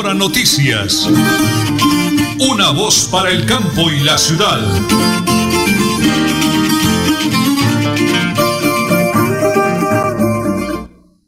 Hora 0.00 0.14
Noticias. 0.14 1.04
Una 2.40 2.72
voz 2.72 3.10
para 3.12 3.28
el 3.28 3.44
campo 3.44 3.92
y 3.92 4.00
la 4.00 4.16
ciudad. 4.16 4.56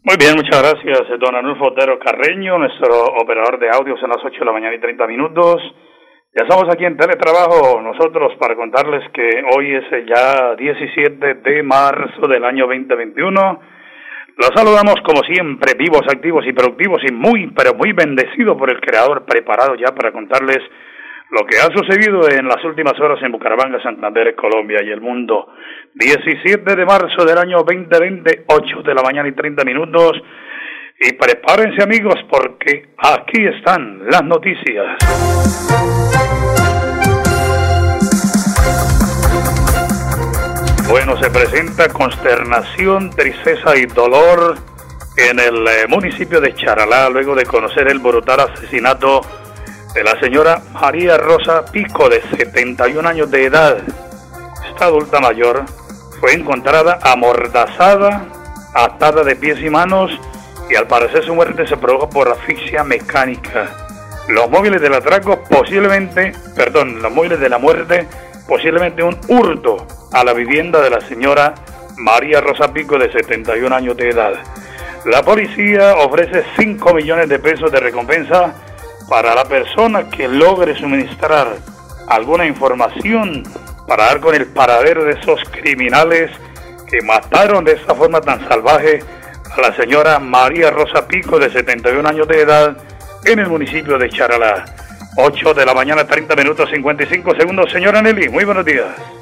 Muy 0.04 0.16
bien, 0.16 0.36
muchas 0.36 0.62
gracias, 0.62 1.20
don 1.20 1.34
Anulfo 1.36 1.66
Otero 1.66 1.98
Carreño, 1.98 2.56
nuestro 2.56 3.04
operador 3.20 3.58
de 3.60 3.68
audios 3.68 4.00
en 4.02 4.08
las 4.08 4.24
8 4.24 4.38
de 4.40 4.46
la 4.46 4.52
mañana 4.52 4.74
y 4.74 4.80
30 4.80 5.06
minutos. 5.06 5.60
Ya 6.34 6.44
estamos 6.48 6.72
aquí 6.72 6.86
en 6.86 6.96
teletrabajo 6.96 7.82
nosotros 7.82 8.32
para 8.40 8.56
contarles 8.56 9.04
que 9.12 9.44
hoy 9.54 9.74
es 9.74 9.84
ya 10.08 10.54
17 10.56 11.34
de 11.34 11.62
marzo 11.62 12.26
del 12.26 12.42
año 12.42 12.66
2021. 12.66 13.71
Los 14.36 14.50
saludamos 14.54 14.96
como 15.04 15.22
siempre, 15.22 15.74
vivos, 15.78 16.02
activos 16.08 16.44
y 16.46 16.52
productivos 16.52 17.02
y 17.08 17.12
muy, 17.12 17.48
pero 17.48 17.74
muy 17.74 17.92
bendecidos 17.92 18.56
por 18.56 18.70
el 18.70 18.80
Creador, 18.80 19.24
preparado 19.26 19.74
ya 19.74 19.94
para 19.94 20.10
contarles 20.10 20.60
lo 21.32 21.46
que 21.46 21.56
ha 21.56 21.68
sucedido 21.74 22.28
en 22.28 22.46
las 22.46 22.62
últimas 22.64 22.98
horas 23.00 23.22
en 23.22 23.32
Bucaramanga, 23.32 23.82
Santander, 23.82 24.34
Colombia 24.34 24.80
y 24.84 24.90
el 24.90 25.00
mundo. 25.00 25.48
17 25.94 26.76
de 26.76 26.84
marzo 26.84 27.24
del 27.24 27.38
año 27.38 27.58
2020, 27.58 28.44
8 28.46 28.82
de 28.82 28.94
la 28.94 29.02
mañana 29.02 29.28
y 29.28 29.32
30 29.32 29.64
minutos. 29.64 30.12
Y 31.00 31.14
prepárense 31.14 31.82
amigos 31.82 32.16
porque 32.28 32.90
aquí 32.98 33.44
están 33.46 34.02
las 34.10 34.22
noticias. 34.24 34.98
Bueno, 40.92 41.18
se 41.18 41.30
presenta 41.30 41.88
consternación, 41.88 43.08
tristeza 43.08 43.74
y 43.78 43.86
dolor 43.86 44.56
en 45.16 45.40
el 45.40 45.66
eh, 45.66 45.86
municipio 45.88 46.38
de 46.38 46.54
Charalá 46.54 47.08
luego 47.08 47.34
de 47.34 47.46
conocer 47.46 47.88
el 47.88 47.98
brutal 47.98 48.40
asesinato 48.40 49.22
de 49.94 50.04
la 50.04 50.20
señora 50.20 50.60
María 50.74 51.16
Rosa 51.16 51.64
Pico, 51.64 52.10
de 52.10 52.20
71 52.36 53.08
años 53.08 53.30
de 53.30 53.46
edad. 53.46 53.78
Esta 54.68 54.84
adulta 54.84 55.18
mayor 55.18 55.64
fue 56.20 56.34
encontrada 56.34 56.98
amordazada, 57.00 58.26
atada 58.74 59.24
de 59.24 59.34
pies 59.34 59.60
y 59.62 59.70
manos 59.70 60.10
y 60.68 60.74
al 60.74 60.88
parecer 60.88 61.24
su 61.24 61.34
muerte 61.34 61.66
se 61.66 61.78
produjo 61.78 62.10
por 62.10 62.28
asfixia 62.28 62.84
mecánica. 62.84 63.70
Los 64.28 64.50
móviles 64.50 64.82
del 64.82 64.92
atraco 64.92 65.42
posiblemente, 65.44 66.34
perdón, 66.54 67.00
los 67.00 67.10
móviles 67.10 67.40
de 67.40 67.48
la 67.48 67.56
muerte, 67.56 68.06
posiblemente 68.46 69.02
un 69.02 69.18
hurto 69.28 69.86
a 70.12 70.24
la 70.24 70.32
vivienda 70.32 70.80
de 70.80 70.90
la 70.90 71.00
señora 71.00 71.54
María 71.96 72.40
Rosa 72.40 72.72
Pico 72.72 72.98
de 72.98 73.10
71 73.12 73.74
años 73.74 73.96
de 73.96 74.08
edad. 74.10 74.34
La 75.04 75.22
policía 75.22 75.96
ofrece 75.96 76.44
5 76.56 76.94
millones 76.94 77.28
de 77.28 77.38
pesos 77.38 77.70
de 77.72 77.80
recompensa 77.80 78.54
para 79.08 79.34
la 79.34 79.44
persona 79.44 80.08
que 80.08 80.28
logre 80.28 80.76
suministrar 80.76 81.56
alguna 82.08 82.46
información 82.46 83.42
para 83.86 84.06
dar 84.06 84.20
con 84.20 84.34
el 84.34 84.46
paradero 84.46 85.04
de 85.04 85.12
esos 85.12 85.42
criminales 85.50 86.30
que 86.88 87.00
mataron 87.02 87.64
de 87.64 87.72
esta 87.72 87.94
forma 87.94 88.20
tan 88.20 88.46
salvaje 88.48 89.00
a 89.50 89.60
la 89.60 89.74
señora 89.76 90.18
María 90.18 90.70
Rosa 90.70 91.06
Pico 91.06 91.38
de 91.38 91.50
71 91.50 92.08
años 92.08 92.28
de 92.28 92.40
edad 92.40 92.76
en 93.24 93.38
el 93.38 93.48
municipio 93.48 93.98
de 93.98 94.08
Charalá. 94.08 94.64
8 95.16 95.54
de 95.54 95.66
la 95.66 95.74
mañana, 95.74 96.06
30 96.06 96.34
minutos 96.36 96.70
55 96.70 97.34
segundos. 97.34 97.70
Señora 97.70 98.00
Nelly, 98.00 98.28
muy 98.28 98.44
buenos 98.44 98.64
días. 98.64 99.21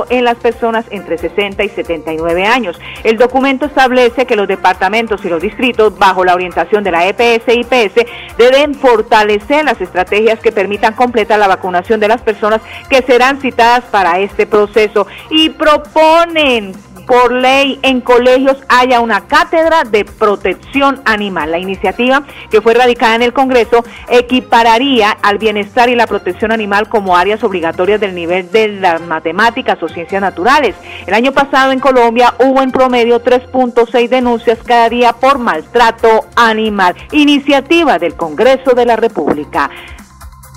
en 0.09 0.25
las 0.25 0.37
personas 0.37 0.85
entre 0.91 1.19
60 1.19 1.65
y 1.65 1.69
79 1.69 2.47
años. 2.47 2.79
El 3.03 3.17
documento 3.17 3.67
establece 3.67 4.25
que 4.25 4.37
los 4.37 4.47
departamentos 4.47 5.25
y 5.25 5.29
los 5.29 5.43
distritos, 5.43 5.99
bajo 5.99 6.25
la 6.25 6.35
orientación 6.35 6.85
de 6.85 6.93
la 6.93 7.09
EPS 7.09 7.49
y 7.49 7.61
IPS, 7.61 8.07
deben 8.39 8.75
fortalecer 8.75 9.65
las 9.65 9.81
estrategias 9.81 10.39
que 10.39 10.53
permitan 10.53 10.95
completar 10.95 11.39
la 11.41 11.49
vacunación 11.49 11.99
de 11.99 12.09
las 12.09 12.23
personas 12.23 12.61
que 12.89 13.03
serán 13.03 13.41
citadas 13.41 13.85
para 13.85 14.21
este 14.21 14.47
proceso 14.47 15.07
y 15.31 15.51
proponen 15.51 16.73
por 17.07 17.33
ley 17.33 17.79
en 17.83 18.01
colegios 18.01 18.59
haya 18.69 19.01
una 19.01 19.27
cátedra 19.27 19.85
de 19.85 20.05
protección 20.05 21.01
animal. 21.05 21.51
La 21.51 21.59
iniciativa 21.59 22.25
que 22.51 22.61
fue 22.61 22.75
radicada 22.75 23.15
en 23.15 23.23
el 23.23 23.33
Congreso 23.33 23.85
equipararía 24.09 25.11
al 25.23 25.39
bienestar 25.39 25.89
y 25.89 25.95
la 25.95 26.07
protección 26.07 26.53
animal 26.53 26.89
como 26.89 27.17
áreas 27.17 27.43
obligatorias 27.45 28.01
del 28.01 28.15
nivel 28.15 28.51
de 28.51 28.69
las 28.69 29.01
matemáticas 29.01 29.83
o 29.83 29.89
ciencias 29.89 30.21
naturales. 30.21 30.75
El 31.07 31.15
año 31.15 31.33
pasado 31.33 31.73
en 31.73 31.81
Colombia 31.81 32.35
hubo 32.39 32.63
en 32.63 32.71
promedio 32.71 33.23
3.6 33.23 34.09
denuncias 34.09 34.59
cada 34.65 34.89
día 34.89 35.13
por 35.13 35.39
maltrato 35.39 36.27
animal. 36.37 36.95
Iniciativa 37.13 37.99
del 37.99 38.15
Congreso 38.15 38.73
de 38.75 38.87
la 38.87 38.97
República. 38.97 39.71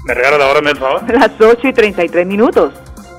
¿Me 0.06 0.14
regala 0.14 0.38
la 0.38 0.48
hora, 0.48 0.60
el 0.60 0.78
favor? 0.78 1.14
Las 1.14 1.32
8 1.40 1.68
y 1.68 1.74
33 1.74 2.26
minutos. 2.26 2.74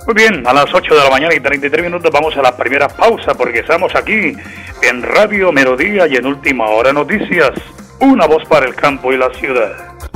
Muy 0.08 0.14
bien, 0.14 0.42
a 0.46 0.54
las 0.54 0.72
8 0.72 0.94
de 0.94 1.04
la 1.04 1.10
mañana 1.10 1.34
y 1.34 1.40
33 1.40 1.84
minutos 1.84 2.10
vamos 2.10 2.34
a 2.34 2.40
la 2.40 2.56
primera 2.56 2.88
pausa 2.88 3.34
porque 3.34 3.58
estamos 3.58 3.94
aquí 3.94 4.32
en 4.80 5.02
Radio 5.02 5.52
Melodía 5.52 6.06
y 6.06 6.16
en 6.16 6.24
Última 6.24 6.66
Hora 6.66 6.94
Noticias. 6.94 7.52
Una 8.00 8.24
voz 8.24 8.42
para 8.46 8.64
el 8.64 8.74
campo 8.74 9.12
y 9.12 9.18
la 9.18 9.28
ciudad. 9.34 9.87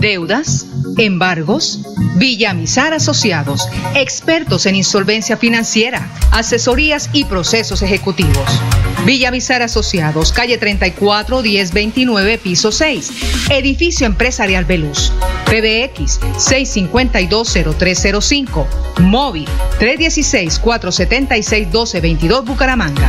Deudas 0.00 0.66
embargos, 0.98 1.80
Villamizar 2.16 2.92
Asociados, 2.92 3.68
expertos 3.94 4.66
en 4.66 4.74
insolvencia 4.76 5.36
financiera, 5.36 6.10
asesorías 6.32 7.10
y 7.12 7.24
procesos 7.24 7.82
ejecutivos. 7.82 8.60
Villamizar 9.04 9.62
Asociados, 9.62 10.32
calle 10.32 10.58
34 10.58 11.42
1029, 11.42 12.38
piso 12.38 12.72
6, 12.72 13.12
edificio 13.50 14.06
empresarial 14.06 14.64
Veluz. 14.64 15.12
PBX 15.46 16.18
6520305, 16.36 18.66
móvil 19.00 19.48
316 19.78 20.58
476 20.58 21.68
1222 21.68 22.44
Bucaramanga. 22.44 23.08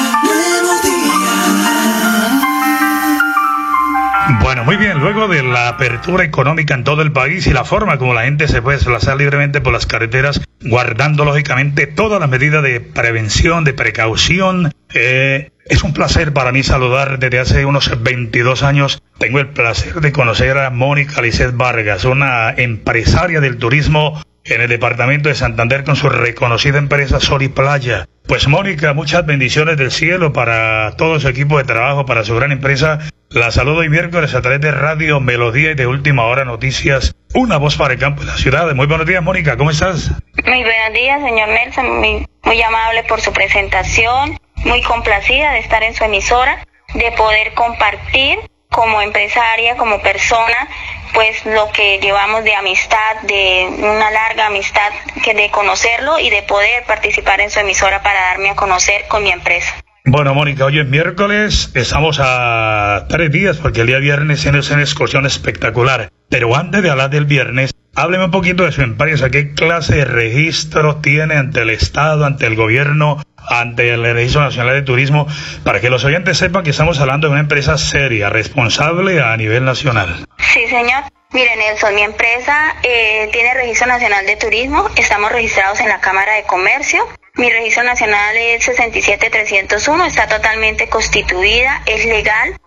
Muy 4.65 4.77
bien, 4.77 4.99
luego 4.99 5.27
de 5.27 5.43
la 5.43 5.69
apertura 5.69 6.23
económica 6.23 6.73
en 6.73 6.83
todo 6.83 7.01
el 7.01 7.11
país 7.11 7.47
y 7.47 7.51
la 7.51 7.65
forma 7.65 7.97
como 7.97 8.13
la 8.13 8.23
gente 8.23 8.47
se 8.47 8.61
puede 8.61 8.77
desplazar 8.77 9.17
libremente 9.17 9.59
por 9.59 9.73
las 9.73 9.85
carreteras, 9.85 10.41
guardando 10.61 11.25
lógicamente 11.25 11.87
todas 11.87 12.19
las 12.19 12.29
medidas 12.29 12.63
de 12.63 12.79
prevención, 12.79 13.63
de 13.63 13.73
precaución, 13.73 14.71
Eh, 14.93 15.51
es 15.65 15.83
un 15.83 15.93
placer 15.93 16.33
para 16.33 16.51
mí 16.51 16.63
saludar 16.63 17.17
desde 17.17 17.39
hace 17.39 17.65
unos 17.65 18.03
22 18.03 18.63
años. 18.63 19.01
Tengo 19.19 19.39
el 19.39 19.47
placer 19.47 20.01
de 20.01 20.11
conocer 20.11 20.57
a 20.57 20.69
Mónica 20.69 21.21
Lisset 21.21 21.55
Vargas, 21.55 22.03
una 22.03 22.51
empresaria 22.51 23.39
del 23.39 23.57
turismo 23.57 24.21
en 24.45 24.61
el 24.61 24.67
departamento 24.67 25.29
de 25.29 25.35
Santander 25.35 25.83
con 25.83 25.95
su 25.95 26.09
reconocida 26.09 26.77
empresa 26.77 27.19
Sol 27.19 27.43
y 27.43 27.49
Playa. 27.49 28.07
Pues 28.27 28.47
Mónica, 28.47 28.93
muchas 28.93 29.25
bendiciones 29.25 29.77
del 29.77 29.91
cielo 29.91 30.33
para 30.33 30.95
todo 30.97 31.19
su 31.19 31.27
equipo 31.27 31.57
de 31.57 31.63
trabajo, 31.63 32.05
para 32.05 32.23
su 32.23 32.35
gran 32.35 32.51
empresa. 32.51 32.99
La 33.29 33.51
saludo 33.51 33.77
hoy 33.77 33.89
miércoles 33.89 34.35
a 34.35 34.41
través 34.41 34.61
de 34.61 34.71
Radio 34.71 35.19
Melodía 35.19 35.71
y 35.71 35.75
de 35.75 35.87
Última 35.87 36.25
Hora 36.25 36.45
Noticias. 36.45 37.15
Una 37.33 37.57
voz 37.57 37.77
para 37.77 37.93
el 37.93 37.99
campo 37.99 38.21
de 38.21 38.27
la 38.27 38.37
ciudad. 38.37 38.73
Muy 38.75 38.87
buenos 38.87 39.07
días, 39.07 39.23
Mónica, 39.23 39.57
¿cómo 39.57 39.71
estás? 39.71 40.11
Muy 40.45 40.63
buenos 40.63 40.93
días, 40.93 41.21
señor 41.21 41.47
Nelson. 41.49 41.99
Muy, 41.99 42.27
muy 42.43 42.61
amable 42.61 43.03
por 43.03 43.21
su 43.21 43.31
presentación 43.31 44.37
muy 44.65 44.81
complacida 44.83 45.53
de 45.53 45.59
estar 45.59 45.83
en 45.83 45.93
su 45.93 46.03
emisora, 46.03 46.65
de 46.93 47.11
poder 47.13 47.53
compartir 47.53 48.39
como 48.71 49.01
empresaria, 49.01 49.75
como 49.75 50.01
persona, 50.01 50.67
pues 51.13 51.45
lo 51.45 51.69
que 51.71 51.99
llevamos 51.99 52.43
de 52.43 52.55
amistad, 52.55 53.21
de 53.23 53.67
una 53.77 54.09
larga 54.09 54.47
amistad, 54.47 54.91
que 55.23 55.33
de 55.33 55.51
conocerlo 55.51 56.17
y 56.19 56.29
de 56.29 56.41
poder 56.43 56.85
participar 56.85 57.41
en 57.41 57.49
su 57.49 57.59
emisora 57.59 58.01
para 58.01 58.19
darme 58.21 58.49
a 58.49 58.55
conocer 58.55 59.07
con 59.07 59.23
mi 59.23 59.31
empresa. 59.31 59.75
Bueno, 60.05 60.33
Mónica, 60.33 60.65
hoy 60.65 60.79
es 60.79 60.87
miércoles, 60.87 61.71
estamos 61.75 62.19
a 62.19 63.05
tres 63.07 63.31
días 63.31 63.57
porque 63.57 63.81
el 63.81 63.87
día 63.87 63.99
viernes 63.99 64.45
es 64.45 64.71
una 64.71 64.81
excursión 64.81 65.25
espectacular. 65.25 66.09
Pero 66.29 66.55
antes 66.55 66.81
de 66.81 66.89
hablar 66.89 67.09
del 67.09 67.25
viernes, 67.25 67.75
hábleme 67.95 68.25
un 68.25 68.31
poquito 68.31 68.63
de 68.63 68.71
su 68.71 68.81
empresa, 68.81 69.29
qué 69.29 69.53
clase 69.53 69.95
de 69.95 70.05
registro 70.05 70.97
tiene 70.97 71.35
ante 71.35 71.61
el 71.61 71.69
Estado, 71.69 72.25
ante 72.25 72.47
el 72.47 72.55
gobierno, 72.55 73.21
ante 73.49 73.93
el 73.93 74.03
Registro 74.13 74.41
Nacional 74.41 74.75
de 74.75 74.81
Turismo, 74.81 75.27
para 75.63 75.81
que 75.81 75.89
los 75.89 76.03
oyentes 76.05 76.37
sepan 76.37 76.63
que 76.63 76.69
estamos 76.71 76.99
hablando 76.99 77.27
de 77.27 77.31
una 77.31 77.41
empresa 77.41 77.77
seria, 77.77 78.29
responsable 78.29 79.21
a 79.21 79.35
nivel 79.37 79.65
nacional. 79.65 80.25
Sí, 80.37 80.67
señor. 80.67 81.03
Mire, 81.33 81.55
Nelson, 81.55 81.95
mi 81.95 82.01
empresa 82.01 82.75
eh, 82.83 83.29
tiene 83.31 83.53
Registro 83.53 83.87
Nacional 83.87 84.25
de 84.25 84.35
Turismo, 84.35 84.89
estamos 84.97 85.31
registrados 85.31 85.79
en 85.79 85.87
la 85.87 86.01
Cámara 86.01 86.33
de 86.35 86.43
Comercio. 86.43 87.07
Mi 87.35 87.49
registro 87.49 87.83
nacional 87.83 88.35
es 88.35 88.65
67301, 88.65 90.05
está 90.05 90.27
totalmente 90.27 90.89
constituida, 90.89 91.81
es 91.85 92.03
legal, 92.03 92.59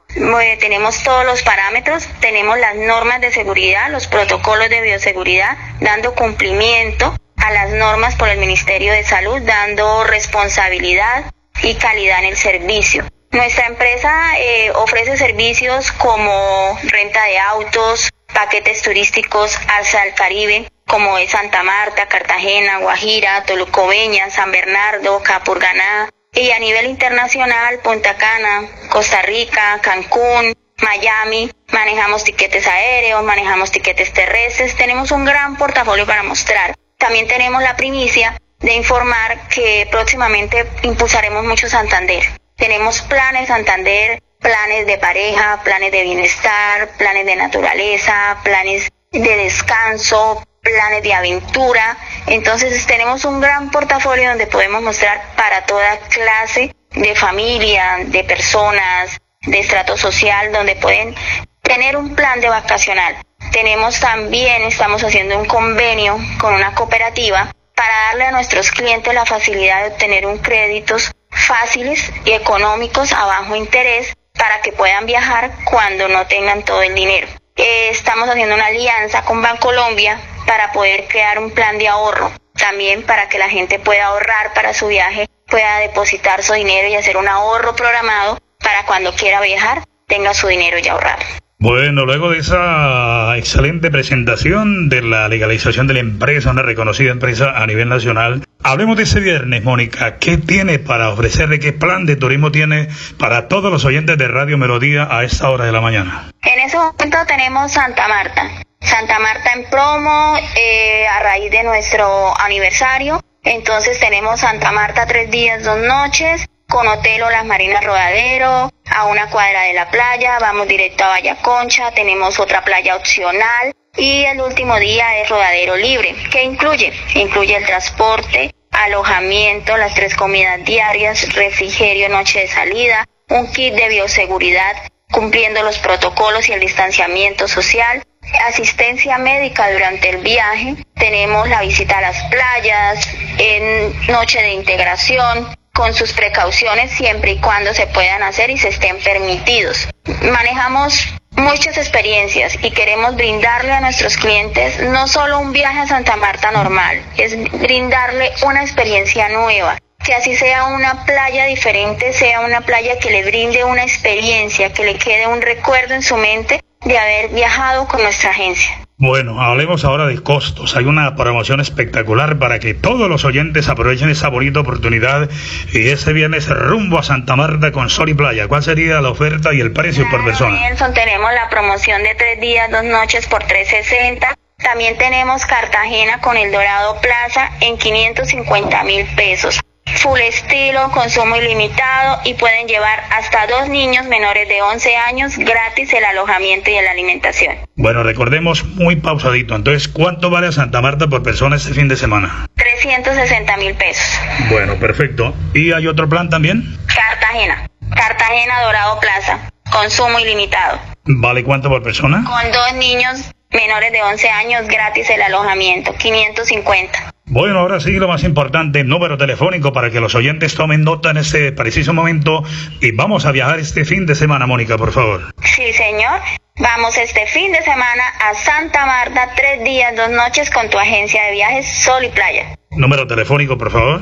tenemos 0.59 1.03
todos 1.03 1.25
los 1.25 1.43
parámetros, 1.43 2.09
tenemos 2.21 2.59
las 2.59 2.77
normas 2.77 3.21
de 3.21 3.33
seguridad, 3.33 3.91
los 3.91 4.07
protocolos 4.07 4.69
de 4.69 4.81
bioseguridad, 4.81 5.57
dando 5.81 6.15
cumplimiento 6.15 7.15
a 7.37 7.51
las 7.51 7.71
normas 7.71 8.15
por 8.17 8.29
el 8.29 8.39
Ministerio 8.39 8.93
de 8.93 9.05
Salud, 9.05 9.41
dando 9.43 10.05
responsabilidad 10.05 11.33
y 11.63 11.75
calidad 11.75 12.21
en 12.21 12.27
el 12.27 12.37
servicio. 12.37 13.05
Nuestra 13.31 13.67
empresa 13.67 14.39
eh, 14.39 14.71
ofrece 14.77 15.17
servicios 15.17 15.91
como 15.93 16.79
renta 16.85 17.25
de 17.25 17.39
autos, 17.39 18.11
paquetes 18.33 18.83
turísticos 18.83 19.59
hacia 19.69 20.05
el 20.05 20.15
Caribe, 20.15 20.69
como 20.87 21.19
es 21.19 21.31
Santa 21.31 21.63
Marta, 21.63 22.07
Cartagena, 22.07 22.79
Guajira, 22.79 23.43
Tolucobeña, 23.45 24.31
San 24.31 24.53
Bernardo, 24.53 25.21
Capurganá, 25.23 26.09
y 26.35 26.51
a 26.51 26.59
nivel 26.59 26.87
internacional, 26.87 27.79
Punta 27.81 28.17
Cana, 28.17 28.69
Costa 28.91 29.23
Rica, 29.23 29.79
Cancún, 29.83 30.55
Miami, 30.83 31.51
manejamos 31.73 32.25
tiquetes 32.25 32.67
aéreos, 32.67 33.23
manejamos 33.23 33.71
tiquetes 33.71 34.13
terrestres, 34.13 34.77
tenemos 34.77 35.11
un 35.13 35.25
gran 35.25 35.57
portafolio 35.57 36.07
para 36.07 36.23
mostrar. 36.23 36.75
También 36.99 37.29
tenemos 37.29 37.63
la 37.63 37.77
primicia 37.77 38.37
de 38.59 38.75
informar 38.75 39.49
que 39.49 39.87
próximamente 39.91 40.67
impulsaremos 40.83 41.45
mucho 41.45 41.69
Santander. 41.69 42.25
Tenemos 42.57 43.03
planes 43.03 43.49
Santander, 43.49 44.21
planes 44.41 44.87
de 44.87 44.99
pareja, 44.99 45.61
planes 45.65 45.93
de 45.93 46.03
bienestar, 46.03 46.89
planes 46.99 47.27
de 47.27 47.37
naturaleza, 47.37 48.39
planes 48.43 48.91
de 49.13 49.37
descanso, 49.37 50.43
planes 50.65 51.03
de 51.03 51.15
aventura. 51.15 51.97
Entonces 52.27 52.85
tenemos 52.87 53.25
un 53.25 53.41
gran 53.41 53.71
portafolio 53.71 54.31
donde 54.31 54.49
podemos 54.49 54.83
mostrar 54.83 55.23
para 55.37 55.65
toda 55.67 55.99
clase 56.09 56.75
de 56.91 57.15
familia, 57.15 57.99
de 58.07 58.25
personas, 58.25 59.21
de 59.43 59.61
estrato 59.61 59.97
social, 59.97 60.51
donde 60.53 60.75
pueden 60.77 61.15
tener 61.63 61.97
un 61.97 62.15
plan 62.17 62.41
de 62.41 62.49
vacacional. 62.49 63.17
Tenemos 63.53 64.01
también, 64.01 64.63
estamos 64.63 65.05
haciendo 65.05 65.39
un 65.39 65.45
convenio 65.45 66.19
con 66.41 66.55
una 66.55 66.75
cooperativa 66.75 67.53
para 67.75 67.95
darle 68.09 68.25
a 68.25 68.31
nuestros 68.33 68.71
clientes 68.71 69.13
la 69.13 69.27
facilidad 69.27 69.83
de 69.83 69.93
obtener 69.93 70.27
un 70.27 70.39
créditos 70.39 71.13
fáciles 71.31 72.11
y 72.25 72.33
económicos 72.33 73.13
a 73.13 73.27
bajo 73.27 73.55
interés 73.57 74.15
para 74.33 74.61
que 74.63 74.73
puedan 74.73 75.07
viajar 75.07 75.51
cuando 75.65 76.09
no 76.09 76.27
tengan 76.27 76.65
todo 76.65 76.83
el 76.83 76.95
dinero. 76.95 77.29
Eh, 77.57 77.91
estamos 77.91 78.29
haciendo 78.29 78.55
una 78.55 78.67
alianza 78.67 79.23
con 79.23 79.41
Bancolombia 79.43 80.19
para 80.47 80.73
poder 80.73 81.07
crear 81.09 81.39
un 81.39 81.51
plan 81.51 81.79
de 81.79 81.89
ahorro, 81.89 82.33
también 82.55 83.03
para 83.03 83.29
que 83.29 83.39
la 83.39 83.49
gente 83.49 83.79
pueda 83.79 84.07
ahorrar 84.07 84.53
para 84.55 84.75
su 84.75 84.89
viaje, 84.89 85.29
pueda 85.47 85.79
depositar 85.79 86.43
su 86.43 86.55
dinero 86.55 86.89
y 86.89 86.95
hacer 86.95 87.17
un 87.17 87.29
ahorro 87.29 87.75
programado 87.75 88.39
para 88.59 88.87
cuando 88.87 89.13
quiera 89.15 89.41
viajar 89.41 89.83
tenga 90.07 90.35
su 90.35 90.47
dinero 90.49 90.79
ya 90.79 90.93
ahorrado. 90.93 91.23
Bueno, 91.59 92.05
luego 92.05 92.31
de 92.31 92.39
esa 92.39 93.37
excelente 93.39 93.91
presentación 93.91 94.89
de 94.89 95.03
la 95.03 95.29
legalización 95.29 95.87
de 95.87 95.95
la 95.95 96.01
empresa, 96.01 96.51
una 96.51 96.63
reconocida 96.63 97.11
empresa 97.11 97.53
a 97.57 97.67
nivel 97.67 97.89
nacional, 97.89 98.45
hablemos 98.63 98.97
de 98.97 99.05
ese 99.05 99.21
viernes, 99.21 99.63
Mónica. 99.63 100.19
¿Qué 100.19 100.37
tiene 100.37 100.79
para 100.79 101.11
ofrecerle? 101.11 101.61
¿Qué 101.61 101.73
plan 101.73 102.07
de 102.07 102.17
turismo 102.17 102.51
tiene 102.51 102.89
para 103.19 103.49
todos 103.49 103.73
los 103.73 103.85
oyentes 103.85 104.19
de 104.19 104.29
Radio 104.29 104.59
Melodía 104.59 105.09
a 105.11 105.25
esta 105.25 105.49
hora 105.49 105.65
de 105.65 105.73
la 105.73 105.81
mañana? 105.81 106.31
En 106.43 106.61
ese 106.61 106.77
momento 106.77 107.19
tenemos 107.27 107.73
Santa 107.73 108.09
Marta. 108.09 108.51
Santa 108.81 109.19
Marta 109.19 109.53
en 109.55 109.65
promo 109.71 110.37
eh, 110.57 111.07
a 111.07 111.23
raíz 111.23 111.51
de 111.51 111.63
nuestro 111.63 112.39
aniversario. 112.41 113.23
Entonces 113.43 113.99
tenemos 114.01 114.41
Santa 114.41 114.73
Marta 114.73 115.07
tres 115.07 115.31
días, 115.31 115.65
dos 115.65 115.79
noches 115.79 116.47
con 116.69 116.87
Hotel 116.87 117.23
o 117.23 117.31
Las 117.31 117.45
Marinas 117.45 117.85
Rodadero, 117.85 118.71
a 118.91 119.05
una 119.07 119.31
cuadra 119.31 119.63
de 119.63 119.75
la 119.75 119.91
playa, 119.91 120.39
vamos 120.41 120.69
directo 120.69 121.05
a 121.05 121.09
Vallaconcha, 121.09 121.93
tenemos 121.93 122.39
otra 122.39 122.63
playa 122.65 122.97
opcional 122.97 123.73
y 123.97 124.25
el 124.25 124.41
último 124.41 124.77
día 124.79 125.21
es 125.21 125.29
Rodadero 125.29 125.77
Libre. 125.77 126.15
¿Qué 126.31 126.43
incluye? 126.43 126.93
Incluye 127.15 127.57
el 127.57 127.67
transporte, 127.67 128.55
alojamiento, 128.71 129.77
las 129.77 129.95
tres 129.95 130.15
comidas 130.15 130.65
diarias, 130.65 131.33
refrigerio, 131.35 132.09
noche 132.09 132.41
de 132.41 132.49
salida, 132.49 133.05
un 133.31 133.51
kit 133.53 133.75
de 133.75 133.89
bioseguridad 133.89 134.75
cumpliendo 135.11 135.63
los 135.63 135.79
protocolos 135.79 136.49
y 136.49 136.53
el 136.53 136.61
distanciamiento 136.61 137.47
social, 137.47 138.03
asistencia 138.49 139.17
médica 139.19 139.71
durante 139.71 140.11
el 140.11 140.19
viaje, 140.19 140.75
tenemos 140.97 141.49
la 141.49 141.61
visita 141.61 141.99
a 141.99 142.01
las 142.01 142.21
playas, 142.25 143.09
en 143.39 143.95
noche 144.09 144.43
de 144.43 144.53
integración, 144.55 145.57
con 145.75 145.93
sus 145.93 146.13
precauciones 146.13 146.93
siempre 146.93 147.33
y 147.33 147.41
cuando 147.41 147.75
se 147.75 147.87
puedan 147.89 148.23
hacer 148.23 148.51
y 148.51 148.59
se 148.59 148.69
estén 148.69 148.99
permitidos. 149.01 149.89
Manejamos 150.23 151.09
muchas 151.33 151.77
experiencias 151.77 152.57
y 152.63 152.71
queremos 152.71 153.17
brindarle 153.17 153.73
a 153.73 153.81
nuestros 153.81 154.17
clientes 154.17 154.81
no 154.81 155.09
solo 155.09 155.41
un 155.41 155.53
viaje 155.53 155.81
a 155.81 155.87
Santa 155.87 156.17
Marta 156.17 156.53
normal, 156.53 157.03
es 157.17 157.37
brindarle 157.61 158.33
una 158.47 158.63
experiencia 158.63 159.29
nueva. 159.29 159.77
Que 160.05 160.15
así 160.15 160.37
sea 160.37 160.67
una 160.67 161.05
playa 161.07 161.47
diferente, 161.47 162.13
sea 162.13 162.41
una 162.41 162.61
playa 162.61 162.99
que 162.99 163.11
le 163.11 163.25
brinde 163.25 163.65
una 163.65 163.83
experiencia, 163.83 164.73
que 164.73 164.85
le 164.85 164.97
quede 164.97 165.27
un 165.27 165.41
recuerdo 165.41 165.95
en 165.95 166.03
su 166.03 166.17
mente 166.17 166.61
de 166.83 166.99
haber 166.99 167.31
viajado 167.31 167.89
con 167.89 168.03
nuestra 168.03 168.31
agencia. 168.31 168.84
Bueno, 169.05 169.39
hablemos 169.43 169.85
ahora 169.85 170.07
de 170.07 170.23
costos. 170.23 170.77
Hay 170.77 170.87
una 170.87 171.15
promoción 171.15 171.61
espectacular 171.61 172.39
para 172.39 172.59
que 172.59 172.73
todos 172.73 173.07
los 173.07 173.27
oyentes 173.27 173.69
aprovechen 173.69 174.09
esa 174.09 174.31
bonita 174.31 174.61
oportunidad 174.61 175.29
y 175.75 175.91
ese 175.91 176.15
viernes 176.15 176.49
rumbo 176.49 176.99
a 176.99 177.03
Santa 177.03 177.37
Marta 177.37 177.71
con 177.71 177.91
sol 177.91 178.09
y 178.09 178.15
playa. 178.15 178.49
¿Cuál 178.49 178.63
sería 178.63 179.03
la 179.03 179.11
oferta 179.11 179.53
y 179.53 179.61
el 179.61 179.73
precio 179.73 180.09
por 180.11 180.25
persona? 180.25 180.59
Nelson, 180.59 180.95
tenemos 180.95 181.31
la 181.35 181.51
promoción 181.51 182.03
de 182.03 182.15
tres 182.15 182.41
días, 182.41 182.71
dos 182.71 182.85
noches 182.85 183.27
por 183.27 183.45
360. 183.45 184.35
También 184.57 184.97
tenemos 184.97 185.45
Cartagena 185.45 186.23
con 186.23 186.39
el 186.39 186.51
Dorado 186.51 186.99
Plaza 187.03 187.51
en 187.61 187.77
550 187.77 188.85
mil 188.85 189.05
pesos 189.17 189.61
full 189.95 190.21
estilo, 190.21 190.91
consumo 190.91 191.37
ilimitado 191.37 192.21
y 192.25 192.35
pueden 192.35 192.67
llevar 192.67 193.03
hasta 193.11 193.47
dos 193.47 193.69
niños 193.69 194.07
menores 194.07 194.49
de 194.49 194.63
11 194.63 194.97
años 194.97 195.37
gratis 195.39 195.93
el 195.93 196.05
alojamiento 196.05 196.71
y 196.71 196.75
la 196.75 196.91
alimentación. 196.91 197.57
Bueno, 197.77 198.03
recordemos 198.03 198.65
muy 198.65 198.97
pausadito. 198.97 199.55
Entonces, 199.55 199.89
¿cuánto 199.89 200.31
vale 200.31 200.49
a 200.49 200.53
Santa 200.53 200.81
Marta 200.81 201.09
por 201.09 201.23
persona 201.23 201.57
este 201.57 201.75
fin 201.75 201.89
de 201.89 201.97
semana? 201.97 202.47
360 202.57 203.57
mil 203.57 203.75
pesos. 203.75 204.21
Bueno, 204.51 204.75
perfecto. 204.77 205.35
¿Y 205.55 205.73
hay 205.73 205.87
otro 205.87 206.09
plan 206.09 206.29
también? 206.31 206.77
Cartagena. 206.87 207.69
Cartagena 207.95 208.63
Dorado 208.63 209.01
Plaza. 209.01 209.51
Consumo 209.71 210.19
ilimitado. 210.21 210.79
¿Vale 211.05 211.43
cuánto 211.45 211.69
por 211.69 211.83
persona? 211.83 212.25
Con 212.25 212.53
dos 212.53 212.75
niños 212.75 213.31
menores 213.51 213.93
de 213.93 214.03
11 214.03 214.29
años 214.29 214.67
gratis 214.69 215.09
el 215.11 215.23
alojamiento, 215.23 215.95
550. 215.95 217.14
Bueno, 217.27 217.61
ahora 217.61 217.81
sí, 217.81 217.93
lo 217.93 218.07
más 218.07 218.23
importante, 218.23 218.85
número 218.85 219.17
telefónico 219.17 219.73
para 219.73 219.91
que 219.91 219.99
los 220.01 220.15
oyentes 220.15 220.55
tomen 220.55 220.85
nota 220.85 221.11
en 221.11 221.17
este 221.17 221.53
preciso 221.53 221.95
momento 221.95 222.45
y 222.81 222.93
vamos 222.93 223.25
a 223.25 223.33
viajar 223.33 223.59
este 223.59 223.87
fin 223.87 224.05
de 224.07 224.15
semana, 224.15 224.47
Mónica, 224.47 224.77
por 224.77 224.93
favor. 224.93 225.35
Sí, 225.43 225.73
señor. 225.73 226.21
Vamos 226.57 226.97
este 226.97 227.27
fin 227.27 227.51
de 227.51 227.61
semana 227.63 228.05
a 228.21 228.33
Santa 228.35 228.87
Marta, 228.87 229.31
tres 229.35 229.65
días, 229.65 229.97
dos 229.97 230.09
noches 230.11 230.51
con 230.51 230.71
tu 230.71 230.79
agencia 230.79 231.25
de 231.25 231.33
viajes 231.33 231.67
Sol 231.67 232.05
y 232.05 232.11
Playa. 232.11 232.57
Número 232.71 233.09
telefónico, 233.09 233.59
por 233.59 233.73
favor. 233.73 234.01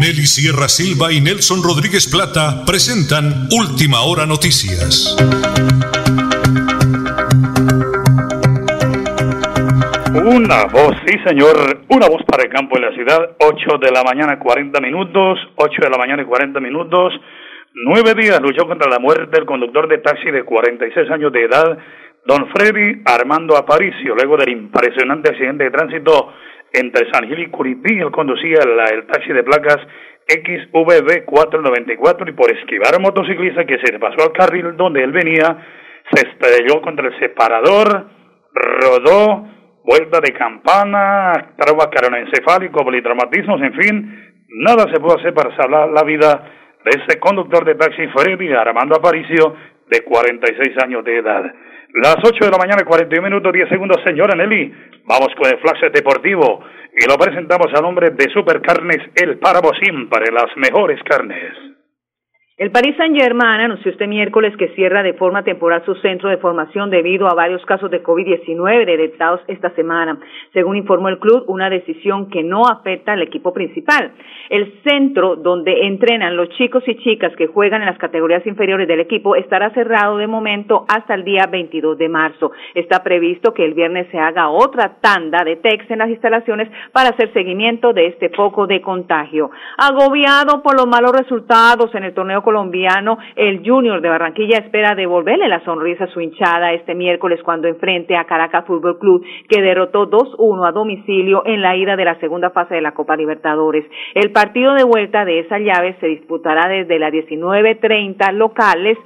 Nelly 0.00 0.26
Sierra 0.26 0.68
Silva 0.68 1.12
y 1.12 1.20
Nelson 1.20 1.62
Rodríguez 1.62 2.06
Plata 2.06 2.64
presentan 2.66 3.48
Última 3.50 4.02
Hora 4.02 4.26
Noticias. 4.26 5.16
Una 10.46 10.62
voz, 10.66 10.94
sí 11.04 11.18
señor, 11.26 11.56
una 11.88 12.06
voz 12.06 12.22
para 12.22 12.44
el 12.44 12.50
campo 12.50 12.78
y 12.78 12.80
la 12.80 12.92
ciudad, 12.92 13.34
8 13.40 13.78
de 13.82 13.90
la 13.90 14.04
mañana 14.04 14.38
40 14.38 14.80
minutos, 14.80 15.40
8 15.56 15.82
de 15.82 15.90
la 15.90 15.98
mañana 15.98 16.22
y 16.22 16.24
40 16.24 16.60
minutos, 16.60 17.20
nueve 17.74 18.14
días 18.14 18.40
luchó 18.40 18.64
contra 18.68 18.88
la 18.88 19.00
muerte 19.00 19.40
el 19.40 19.44
conductor 19.44 19.88
de 19.88 19.98
taxi 19.98 20.30
de 20.30 20.44
46 20.44 21.10
años 21.10 21.32
de 21.32 21.46
edad, 21.46 21.76
don 22.24 22.46
Freddy 22.54 23.02
Armando 23.06 23.56
Aparicio, 23.56 24.14
luego 24.14 24.36
del 24.36 24.50
impresionante 24.50 25.30
accidente 25.30 25.64
de 25.64 25.70
tránsito 25.72 26.32
entre 26.72 27.10
San 27.10 27.26
Gil 27.26 27.40
y 27.40 27.50
Curipí, 27.50 27.98
él 27.98 28.12
conducía 28.12 28.60
el 28.62 29.04
taxi 29.08 29.32
de 29.32 29.42
placas 29.42 29.78
XVB 30.28 31.24
494 31.24 32.30
y 32.30 32.32
por 32.34 32.52
esquivar 32.52 32.94
a 32.94 32.98
un 32.98 33.02
motociclista 33.02 33.66
que 33.66 33.80
se 33.84 33.98
pasó 33.98 34.22
al 34.22 34.32
carril 34.32 34.76
donde 34.76 35.02
él 35.02 35.10
venía, 35.10 35.58
se 36.12 36.28
estrelló 36.28 36.80
contra 36.82 37.08
el 37.08 37.18
separador, 37.18 38.06
rodó, 38.54 39.55
vuelta 39.86 40.18
de 40.20 40.32
campana, 40.32 41.54
trauma 41.56 41.88
craneoencefálico, 41.88 42.84
politraumatismos, 42.84 43.62
en 43.62 43.74
fin, 43.74 44.34
nada 44.48 44.84
se 44.92 45.00
pudo 45.00 45.16
hacer 45.16 45.32
para 45.32 45.54
salvar 45.56 45.88
la 45.90 46.02
vida 46.02 46.42
de 46.84 46.90
ese 46.90 47.20
conductor 47.20 47.64
de 47.64 47.76
taxi 47.76 48.06
Freddy 48.08 48.52
Armando 48.52 48.96
Aparicio, 48.96 49.54
de 49.88 50.02
46 50.02 50.82
años 50.82 51.04
de 51.04 51.18
edad. 51.18 51.44
Las 52.02 52.16
8 52.16 52.44
de 52.44 52.50
la 52.50 52.58
mañana, 52.58 52.84
41 52.84 53.28
minutos, 53.28 53.52
10 53.52 53.68
segundos, 53.68 54.02
señora 54.04 54.36
Nelly. 54.36 54.74
Vamos 55.04 55.28
con 55.40 55.46
el 55.46 55.58
flash 55.60 55.90
deportivo 55.92 56.64
y 56.92 57.08
lo 57.08 57.16
presentamos 57.16 57.68
a 57.72 57.80
nombre 57.80 58.10
de 58.10 58.28
Supercarnes 58.32 58.98
El 59.14 59.38
Páramo 59.38 59.70
para 60.10 60.26
las 60.32 60.56
mejores 60.56 61.00
carnes. 61.04 61.52
El 62.58 62.70
Paris 62.70 62.96
Saint-Germain 62.96 63.60
anunció 63.60 63.90
este 63.90 64.06
miércoles 64.06 64.56
que 64.56 64.68
cierra 64.68 65.02
de 65.02 65.12
forma 65.12 65.42
temporal 65.44 65.84
su 65.84 65.94
centro 65.96 66.30
de 66.30 66.38
formación 66.38 66.88
debido 66.88 67.28
a 67.28 67.34
varios 67.34 67.62
casos 67.66 67.90
de 67.90 68.02
COVID-19 68.02 68.86
detectados 68.86 69.42
esta 69.46 69.74
semana. 69.74 70.18
Según 70.54 70.76
informó 70.76 71.10
el 71.10 71.18
club, 71.18 71.44
una 71.48 71.68
decisión 71.68 72.30
que 72.30 72.42
no 72.42 72.62
afecta 72.66 73.12
al 73.12 73.20
equipo 73.20 73.52
principal. 73.52 74.10
El 74.48 74.72
centro 74.84 75.36
donde 75.36 75.86
entrenan 75.86 76.34
los 76.34 76.48
chicos 76.56 76.82
y 76.86 76.96
chicas 76.96 77.36
que 77.36 77.46
juegan 77.46 77.82
en 77.82 77.88
las 77.88 77.98
categorías 77.98 78.46
inferiores 78.46 78.88
del 78.88 79.00
equipo 79.00 79.36
estará 79.36 79.68
cerrado 79.74 80.16
de 80.16 80.26
momento 80.26 80.86
hasta 80.88 81.12
el 81.12 81.24
día 81.24 81.44
22 81.52 81.98
de 81.98 82.08
marzo. 82.08 82.52
Está 82.74 83.02
previsto 83.02 83.52
que 83.52 83.66
el 83.66 83.74
viernes 83.74 84.08
se 84.10 84.18
haga 84.18 84.48
otra 84.48 84.96
tanda 85.02 85.44
de 85.44 85.56
text 85.56 85.90
en 85.90 85.98
las 85.98 86.08
instalaciones 86.08 86.70
para 86.92 87.10
hacer 87.10 87.34
seguimiento 87.34 87.92
de 87.92 88.06
este 88.06 88.30
foco 88.30 88.66
de 88.66 88.80
contagio. 88.80 89.50
Agobiado 89.76 90.62
por 90.62 90.74
los 90.74 90.86
malos 90.86 91.12
resultados 91.12 91.94
en 91.94 92.04
el 92.04 92.14
torneo 92.14 92.45
colombiano, 92.46 93.18
el 93.34 93.68
Junior 93.68 94.00
de 94.00 94.08
Barranquilla 94.08 94.58
espera 94.58 94.94
devolverle 94.94 95.48
la 95.48 95.64
sonrisa 95.64 96.04
a 96.04 96.06
su 96.06 96.20
hinchada 96.20 96.72
este 96.72 96.94
miércoles 96.94 97.40
cuando 97.42 97.66
enfrente 97.66 98.16
a 98.16 98.22
Caracas 98.22 98.64
Fútbol 98.64 99.00
Club, 99.00 99.24
que 99.48 99.60
derrotó 99.60 100.08
2-1 100.08 100.68
a 100.68 100.70
domicilio 100.70 101.42
en 101.44 101.60
la 101.60 101.74
ida 101.74 101.96
de 101.96 102.04
la 102.04 102.20
segunda 102.20 102.50
fase 102.50 102.76
de 102.76 102.82
la 102.82 102.94
Copa 102.94 103.16
Libertadores. 103.16 103.84
El 104.14 104.30
partido 104.30 104.74
de 104.74 104.84
vuelta 104.84 105.24
de 105.24 105.40
esa 105.40 105.58
llave 105.58 105.96
se 105.98 106.06
disputará 106.06 106.68
desde 106.68 107.00
las 107.00 107.12
19.30 107.12 108.32
locales 108.34 108.96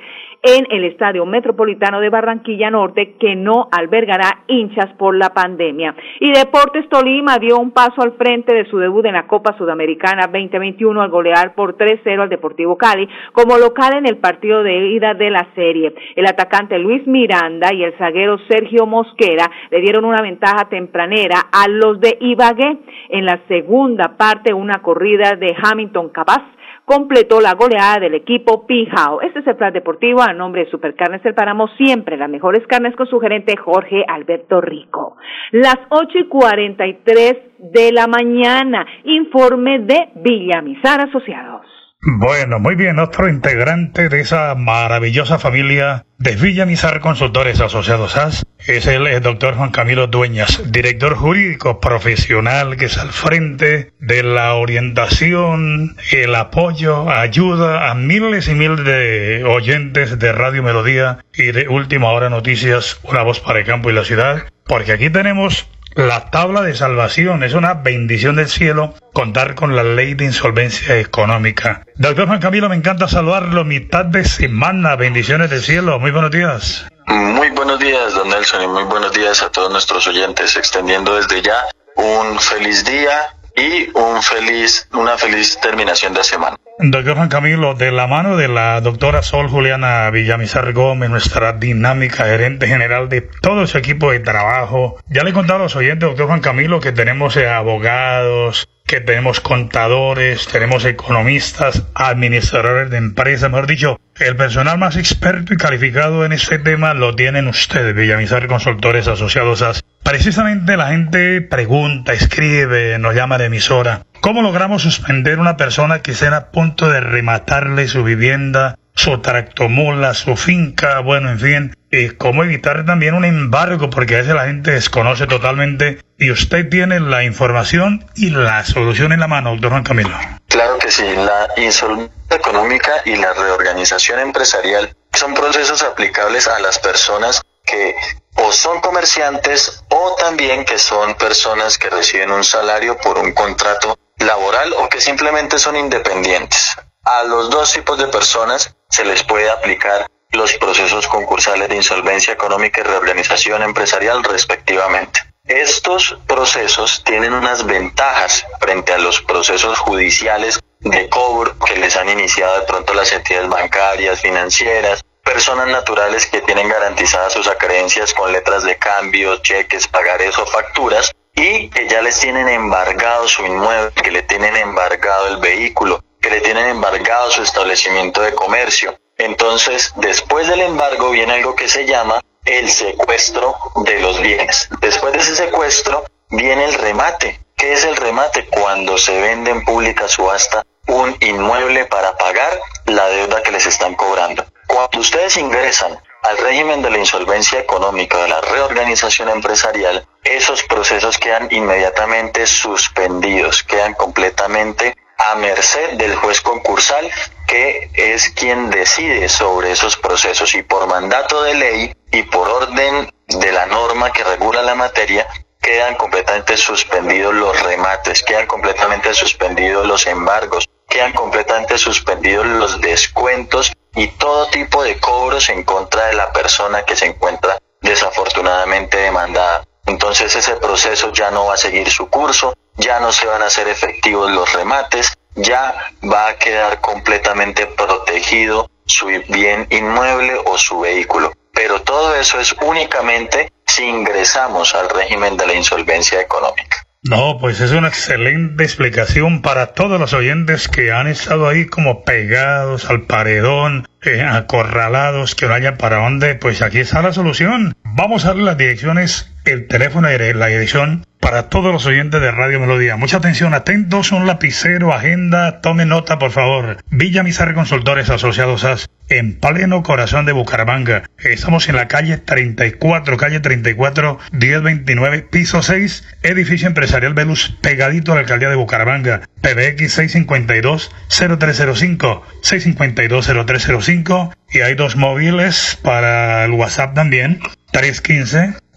en 0.43 0.67
el 0.71 0.85
Estadio 0.85 1.27
Metropolitano 1.27 2.01
de 2.01 2.09
Barranquilla 2.09 2.71
Norte, 2.71 3.17
que 3.19 3.37
no 3.37 3.69
albergará 3.71 4.45
hinchas 4.47 4.93
por 4.99 5.15
la 5.17 5.31
pandemia. 5.31 5.95
Y 6.19 6.33
Deportes 6.33 6.89
Tolima 6.89 7.39
dio 7.39 7.59
un 7.59 7.73
paso 7.73 8.03
al 8.03 8.13
frente 8.13 8.55
de 8.55 8.65
su 8.65 8.79
debut 8.79 9.05
en 9.07 9.15
la 9.15 9.27
Copa 9.27 9.57
Sudamericana 9.59 10.29
2021 10.33 11.03
al 11.03 11.11
golear 11.11 11.55
por 11.55 11.77
3-0 11.77 12.23
al 12.23 12.29
Deportivo 12.29 12.77
Cali 12.77 13.09
como 13.33 13.59
local 13.59 13.99
en 13.99 14.07
el 14.07 14.17
partido 14.17 14.63
de 14.63 14.89
ida 14.89 15.15
de 15.15 15.31
la 15.31 15.47
serie. 15.55 15.95
El 16.17 16.27
atacante 16.27 16.79
Luis 16.79 17.07
Miranda 17.07 17.73
y 17.75 17.85
el 17.85 17.97
zaguero 17.99 18.39
Sergio 18.49 18.87
Mosquera 18.87 19.51
le 19.71 19.81
dieron 19.81 20.05
una 20.05 20.23
ventaja 20.23 20.69
tempranera 20.69 21.49
a 21.53 21.69
los 21.69 22.01
de 22.01 22.17
Ibagué. 22.21 22.79
En 23.11 23.27
la 23.27 23.41
segunda 23.49 24.17
parte, 24.17 24.55
una 24.55 24.81
corrida 24.83 25.37
de 25.37 25.55
Hamilton 25.63 26.11
Capaz 26.11 26.43
completó 26.91 27.41
la 27.41 27.55
goleada 27.55 28.01
del 28.01 28.15
equipo 28.15 28.67
Pijao. 28.67 29.21
Este 29.21 29.39
es 29.39 29.47
el 29.47 29.55
plan 29.55 29.73
deportivo 29.73 30.23
a 30.23 30.33
nombre 30.33 30.65
de 30.65 30.71
Supercarnes 30.73 31.23
del 31.23 31.35
Páramo, 31.35 31.69
siempre 31.77 32.17
las 32.17 32.29
mejores 32.29 32.67
carnes 32.67 32.97
con 32.97 33.07
su 33.07 33.21
gerente 33.21 33.57
Jorge 33.57 34.05
Alberto 34.09 34.61
Rico. 34.61 35.17
Las 35.53 35.79
ocho 35.91 36.19
y 36.19 36.27
cuarenta 36.27 36.89
y 36.89 36.95
tres 37.05 37.37
de 37.59 37.93
la 37.93 38.09
mañana, 38.09 38.85
informe 39.05 39.79
de 39.79 40.09
Villamizar 40.17 41.01
Asociados. 41.03 41.80
Bueno, 42.03 42.59
muy 42.59 42.77
bien, 42.77 42.99
otro 42.99 43.29
integrante 43.29 44.09
de 44.09 44.21
esa 44.21 44.55
maravillosa 44.55 45.39
familia 45.39 46.07
de 46.17 46.35
Villamizar 46.35 47.01
Consultores 47.01 47.61
Asociados 47.61 48.13
SAS 48.13 48.47
es 48.67 48.87
el, 48.87 49.07
el 49.07 49.21
doctor 49.21 49.55
Juan 49.55 49.71
Camilo 49.71 50.07
Dueñas, 50.07 50.73
director 50.73 51.15
jurídico 51.15 51.79
profesional 51.79 52.79
que 52.79 52.87
es 52.87 52.97
al 52.97 53.11
frente 53.11 53.93
de 54.01 54.23
la 54.23 54.55
orientación, 54.55 55.97
el 56.11 56.35
apoyo, 56.37 57.11
ayuda 57.11 57.91
a 57.91 57.95
miles 57.95 58.49
y 58.49 58.55
miles 58.55 58.83
de 58.83 59.45
oyentes 59.45 60.19
de 60.19 60.33
Radio 60.33 60.63
Melodía 60.63 61.19
y 61.35 61.53
de 61.53 61.69
Última 61.69 62.09
Hora 62.13 62.31
Noticias, 62.31 62.99
una 63.03 63.23
voz 63.23 63.41
para 63.41 63.59
el 63.59 63.67
campo 63.67 63.91
y 63.91 63.93
la 63.93 64.05
ciudad, 64.05 64.45
porque 64.65 64.93
aquí 64.93 65.11
tenemos 65.11 65.69
la 65.95 66.31
tabla 66.31 66.63
de 66.63 66.75
salvación 66.75 67.43
es 67.43 67.55
una 67.55 67.75
bendición 67.75 68.37
del 68.37 68.49
cielo 68.49 68.95
contar 69.13 69.55
con 69.55 69.75
la 69.75 69.83
ley 69.83 70.15
de 70.15 70.27
insolvencia 70.27 70.99
económica. 70.99 71.85
Doctor 71.97 72.27
Juan 72.27 72.41
Camilo, 72.41 72.69
me 72.69 72.77
encanta 72.77 73.09
saludarlo. 73.09 73.65
Mitad 73.65 74.05
de 74.05 74.25
semana, 74.25 74.97
bendiciones 74.97 75.51
del 75.51 75.63
cielo. 75.63 75.99
Muy 75.99 76.11
buenos 76.11 76.31
días. 76.31 76.87
Muy 77.07 77.51
buenos 77.51 77.81
días, 77.81 78.15
don 78.15 78.29
Nelson, 78.29 78.63
y 78.63 78.69
muy 78.69 78.85
buenos 78.85 79.13
días 79.13 79.43
a 79.43 79.51
todos 79.51 79.71
nuestros 79.71 80.07
oyentes, 80.07 80.57
extendiendo 80.57 81.17
desde 81.17 81.43
ya 81.43 81.67
un 81.97 82.39
feliz 82.39 82.85
día 82.85 83.35
y 83.57 83.91
un 83.95 84.23
feliz, 84.23 84.89
una 84.93 85.17
feliz 85.19 85.59
terminación 85.61 86.15
de 86.15 86.25
semana. 86.25 86.57
Doctor 86.79 87.15
Juan 87.17 87.29
Camilo, 87.29 87.75
de 87.75 87.93
la 87.93 88.07
mano 88.07 88.39
de 88.39 88.49
la 88.49 88.81
doctora 88.81 89.23
Sol 89.23 89.49
Juliana 89.49 90.09
Villamizar 90.11 90.73
Gómez, 90.73 91.11
nuestra 91.11 91.53
dinámica 91.53 92.25
gerente 92.25 92.67
general 92.67 93.11
de 93.11 93.21
todo 93.21 93.67
su 93.67 93.77
equipo 93.77 94.13
de 94.13 94.21
trabajo, 94.21 94.99
ya 95.07 95.23
le 95.23 95.31
he 95.31 95.35
contado 95.35 95.59
a 95.59 95.63
los 95.65 95.77
oyentes, 95.77 96.09
doctor 96.09 96.27
Juan 96.27 96.41
Camilo, 96.41 96.81
que 96.81 96.93
tenemos 96.93 97.37
eh, 97.37 97.49
abogados, 97.49 98.67
que 98.91 99.01
tenemos 99.01 99.41
contadores, 99.41 100.49
tenemos 100.49 100.85
economistas, 100.85 101.85
administradores 101.95 102.91
de 102.91 102.97
empresas, 102.97 103.49
mejor 103.49 103.69
dicho, 103.69 104.01
el 104.19 104.35
personal 104.35 104.79
más 104.79 104.97
experto 104.97 105.55
y 105.55 105.57
calificado 105.57 106.25
en 106.25 106.33
este 106.33 106.59
tema 106.59 106.93
lo 106.93 107.15
tienen 107.15 107.47
ustedes, 107.47 107.95
Villamizar 107.95 108.49
Consultores 108.49 109.07
Asociados. 109.07 109.85
Precisamente 110.03 110.77
la 110.77 110.89
gente 110.89 111.41
pregunta, 111.41 112.15
escribe, 112.15 112.99
nos 112.99 113.15
llama 113.15 113.39
de 113.39 113.45
emisora. 113.45 114.03
¿Cómo 114.23 114.43
logramos 114.43 114.83
suspender 114.83 115.39
una 115.39 115.57
persona 115.57 116.03
que 116.03 116.11
esté 116.11 116.27
a 116.27 116.51
punto 116.51 116.89
de 116.89 116.99
rematarle 116.99 117.87
su 117.87 118.03
vivienda, 118.03 118.77
su 119.01 119.19
tractomula, 119.23 120.13
su 120.13 120.37
finca, 120.37 121.01
bueno, 121.01 121.31
en 121.31 121.41
fin, 121.41 121.77
cómo 122.19 122.45
evitar 122.45 122.85
también 122.85 123.15
un 123.15 123.25
embargo, 123.25 123.89
porque 123.89 124.17
a 124.17 124.19
veces 124.19 124.35
la 124.35 124.45
gente 124.45 124.73
desconoce 124.73 125.27
totalmente 125.27 126.03
y 126.19 126.31
usted 126.31 126.69
tiene 126.69 127.01
la 127.01 127.25
información 127.25 128.07
y 128.15 128.29
la 128.29 128.63
solución 128.65 129.13
en 129.13 129.21
la 129.21 129.27
mano, 129.27 129.53
doctor 129.53 129.71
Juan 129.71 129.85
Camilo. 129.85 130.17
Claro 130.49 130.79
que 130.79 130.91
sí, 130.91 131.05
la 131.17 131.49
insolvencia 131.57 132.13
económica 132.29 132.93
y 133.07 133.17
la 133.17 133.33
reorganización 133.33 134.21
empresarial 134.21 134.95
son 135.15 135.33
procesos 135.33 135.83
aplicables 135.83 136.47
a 136.47 136.59
las 136.61 136.79
personas 136.79 137.41
que 137.65 137.95
o 138.37 138.53
son 138.53 138.81
comerciantes 138.81 139.83
o 139.89 140.17
también 140.21 140.67
que 140.67 140.79
son 140.79 141.15
personas 141.15 141.79
que 141.79 141.89
reciben 141.89 142.31
un 142.31 142.45
salario 142.45 142.99
por 142.99 143.19
un 143.19 143.33
contrato 143.33 143.99
laboral 144.19 144.75
o 144.75 144.91
que 144.91 145.01
simplemente 145.01 145.59
son 145.59 145.77
independientes. 145.77 146.77
A 147.03 147.25
los 147.25 147.49
dos 147.49 147.73
tipos 147.73 147.99
de 147.99 148.09
personas 148.09 148.77
se 148.91 149.05
les 149.05 149.23
puede 149.23 149.51
aplicar 149.51 150.07
los 150.33 150.55
procesos 150.55 151.07
concursales 151.07 151.69
de 151.69 151.77
insolvencia 151.77 152.33
económica 152.33 152.81
y 152.81 152.85
reorganización 152.85 153.63
empresarial 153.63 154.23
respectivamente. 154.23 155.21
Estos 155.45 156.17
procesos 156.27 157.03
tienen 157.05 157.33
unas 157.33 157.67
ventajas 157.67 158.47
frente 158.61 158.93
a 158.93 158.99
los 158.99 159.21
procesos 159.23 159.79
judiciales 159.79 160.61
de 160.81 161.09
cobro 161.09 161.59
que 161.59 161.77
les 161.77 161.97
han 161.97 162.09
iniciado 162.09 162.61
de 162.61 162.67
pronto 162.67 162.95
las 162.95 163.13
entidades 163.13 163.49
bancarias, 163.49 164.21
financieras, 164.21 165.03
personas 165.25 165.69
naturales 165.69 166.27
que 166.27 166.41
tienen 166.43 166.69
garantizadas 166.69 167.33
sus 167.33 167.49
acreencias 167.49 168.15
con 168.15 168.33
letras 168.33 168.63
de 168.65 168.77
cambio, 168.77 169.37
cheques, 169.39 169.89
pagares 169.89 170.39
o 170.39 170.47
facturas 170.47 171.13
y 171.35 171.69
que 171.71 171.89
ya 171.89 172.03
les 172.03 172.19
tienen 172.19 172.49
embargado 172.49 173.27
su 173.29 173.45
inmueble, 173.45 173.93
que 174.03 174.11
le 174.11 174.23
tienen 174.23 174.57
embargado 174.57 175.29
el 175.29 175.39
vehículo, 175.39 176.03
que 176.21 176.31
le 176.31 176.41
tienen 176.41 176.67
embargado 176.67 177.31
su 177.31 177.43
establecimiento 177.43 178.21
de 178.23 178.35
comercio. 178.35 178.99
Entonces, 179.17 179.93
después 179.97 180.49
del 180.49 180.61
embargo 180.61 181.11
viene 181.11 181.35
algo 181.35 181.55
que 181.55 181.69
se 181.69 181.87
llama 181.87 182.23
el 182.45 182.71
secuestro 182.71 183.57
de 183.85 184.01
los 184.01 184.21
bienes. 184.21 184.69
Después 184.81 185.13
de 185.13 185.21
ese 185.21 185.37
secuestro 185.37 186.05
viene 186.31 186.65
el 186.65 186.75
remate. 186.75 187.41
¿Qué 187.57 187.75
es 187.75 187.85
el 187.85 187.97
remate? 187.97 188.47
Cuando 188.47 188.97
se 188.97 189.21
vende 189.21 189.51
en 189.51 189.65
pública 189.65 190.09
subasta 190.09 190.63
un 190.87 191.15
inmueble 191.21 191.85
para 191.87 192.17
pagar 192.17 192.59
la 192.87 193.07
deuda 193.09 193.43
que 193.43 193.53
les 193.53 193.67
están 193.67 193.95
cobrando. 193.95 194.45
Cuando 194.67 195.01
ustedes 195.01 195.37
ingresan 195.37 196.01
al 196.23 196.39
régimen 196.39 196.83
de 196.83 196.91
la 196.91 196.99
insolvencia 196.99 197.61
económica, 197.61 198.19
de 198.19 198.29
la 198.29 198.41
reorganización 198.41 199.29
empresarial, 199.29 200.07
esos 200.25 200.63
procesos 200.65 201.19
quedan 201.19 201.49
inmediatamente 201.51 202.47
suspendidos, 202.47 203.63
quedan 203.63 203.95
completamente 203.95 204.97
a 205.27 205.35
merced 205.37 205.93
del 205.95 206.15
juez 206.17 206.41
concursal 206.41 207.11
que 207.47 207.91
es 207.95 208.31
quien 208.31 208.71
decide 208.71 209.29
sobre 209.29 209.73
esos 209.73 209.97
procesos 209.97 210.55
y 210.55 210.63
por 210.63 210.87
mandato 210.87 211.43
de 211.43 211.55
ley 211.55 211.93
y 212.13 212.23
por 212.25 212.49
orden 212.49 213.11
de 213.27 213.53
la 213.53 213.67
norma 213.67 214.13
que 214.13 214.25
regula 214.25 214.63
la 214.63 214.75
materia 214.75 215.27
quedan 215.61 215.95
completamente 215.97 216.57
suspendidos 216.57 217.35
los 217.35 217.63
remates, 217.63 218.23
quedan 218.23 218.47
completamente 218.47 219.13
suspendidos 219.15 219.87
los 219.87 220.07
embargos, 220.07 220.69
quedan 220.89 221.13
completamente 221.13 221.77
suspendidos 221.79 222.47
los 222.47 222.81
descuentos 222.81 223.73
y 223.95 224.09
todo 224.09 224.47
tipo 224.49 224.83
de 224.83 224.99
cobros 224.99 225.49
en 225.51 225.65
contra 225.65 226.07
de 226.07 226.15
la 226.15 226.33
persona 226.33 226.85
que 226.85 226.97
se 226.97 227.07
encuentra 227.07 227.59
desafortunadamente 227.83 228.97
demandada. 228.99 229.65
Entonces 229.87 230.35
ese 230.35 230.57
proceso 230.57 231.13
ya 231.13 231.31
no 231.31 231.47
va 231.47 231.55
a 231.55 231.59
seguir 231.59 231.91
su 231.91 232.09
curso, 232.09 232.55
ya 232.81 232.99
no 233.01 233.13
se 233.13 233.27
van 233.27 233.43
a 233.43 233.47
hacer 233.47 233.69
efectivos 233.69 234.31
los 234.31 234.53
remates, 234.53 235.17
ya 235.35 235.75
va 236.03 236.29
a 236.29 236.37
quedar 236.37 236.81
completamente 236.81 237.67
protegido 237.67 238.71
su 238.87 239.07
bien 239.07 239.67
inmueble 239.71 240.35
o 240.47 240.59
su 240.59 240.81
vehículo. 240.81 241.33
Pero 241.53 241.83
todo 241.83 242.15
eso 242.17 242.41
es 242.41 242.55
únicamente 242.63 243.53
si 243.67 243.85
ingresamos 243.85 244.75
al 244.75 244.89
régimen 244.89 245.37
de 245.37 245.47
la 245.47 245.55
insolvencia 245.55 246.21
económica. 246.21 246.77
No, 247.03 247.39
pues 247.39 247.61
es 247.61 247.71
una 247.71 247.89
excelente 247.89 248.63
explicación 248.63 249.41
para 249.41 249.69
todos 249.69 249.99
los 249.99 250.13
oyentes 250.13 250.69
que 250.69 250.93
han 250.93 251.07
estado 251.07 251.49
ahí 251.49 251.65
como 251.65 252.05
pegados 252.05 252.91
al 252.91 253.07
paredón, 253.07 253.89
eh, 254.03 254.21
acorralados, 254.23 255.35
que 255.35 255.47
no 255.47 255.55
haya 255.55 255.79
para 255.79 255.97
dónde. 255.97 256.35
Pues 256.35 256.61
aquí 256.61 256.81
está 256.81 257.01
la 257.01 257.15
solución. 257.15 257.73
Vamos 257.85 258.25
a 258.25 258.29
darle 258.29 258.43
las 258.43 258.59
direcciones, 258.59 259.33
el 259.45 259.67
teléfono 259.67 260.11
y 260.11 260.35
la 260.35 260.47
dirección 260.47 261.07
para 261.21 261.49
todos 261.49 261.73
los 261.73 261.87
oyentes 261.87 262.21
de 262.21 262.31
Radio 262.31 262.61
Melodía. 262.61 262.97
Mucha 262.97 263.19
atención, 263.19 263.55
atentos, 263.55 264.13
un 264.13 264.27
lapicero, 264.27 264.93
agenda, 264.93 265.61
tome 265.61 265.85
nota 265.85 266.19
por 266.19 266.31
favor. 266.31 266.79
Villa 266.91 267.23
Mizarre 267.23 267.55
Consultores 267.55 268.11
Asociados 268.11 268.65
a 268.65 268.77
en 269.11 269.39
pleno 269.39 269.83
corazón 269.83 270.25
de 270.25 270.33
Bucaramanga. 270.33 271.03
Estamos 271.19 271.69
en 271.69 271.77
la 271.77 271.89
calle 271.89 272.17
34, 272.17 273.17
calle 273.17 273.41
34, 273.41 274.21
1029, 274.33 275.27
piso 275.31 275.63
6, 275.63 276.05
edificio 276.23 276.69
empresarial 276.69 277.15
Velus, 277.15 277.59
pegadito 277.61 278.13
a 278.13 278.15
la 278.15 278.21
alcaldía 278.23 278.49
de 278.49 278.57
Bucaramanga. 278.57 279.23
PBX 279.43 279.99
652-0305, 279.99 282.23
652-0305. 282.43 284.33
Y 284.53 284.61
hay 284.61 284.75
dos 284.75 284.97
móviles 284.97 285.79
para 285.83 286.45
el 286.45 286.51
WhatsApp 286.53 286.95
también, 286.95 287.41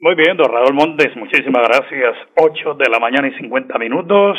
Muy 0.00 0.14
bien, 0.14 0.36
don 0.36 0.50
Raúl 0.52 0.74
Montes, 0.74 1.16
muchísimas 1.16 1.62
gracias. 1.68 2.16
8 2.36 2.74
de 2.74 2.90
la 2.90 2.98
mañana 2.98 3.28
y 3.28 3.34
50 3.38 3.78
minutos. 3.78 4.36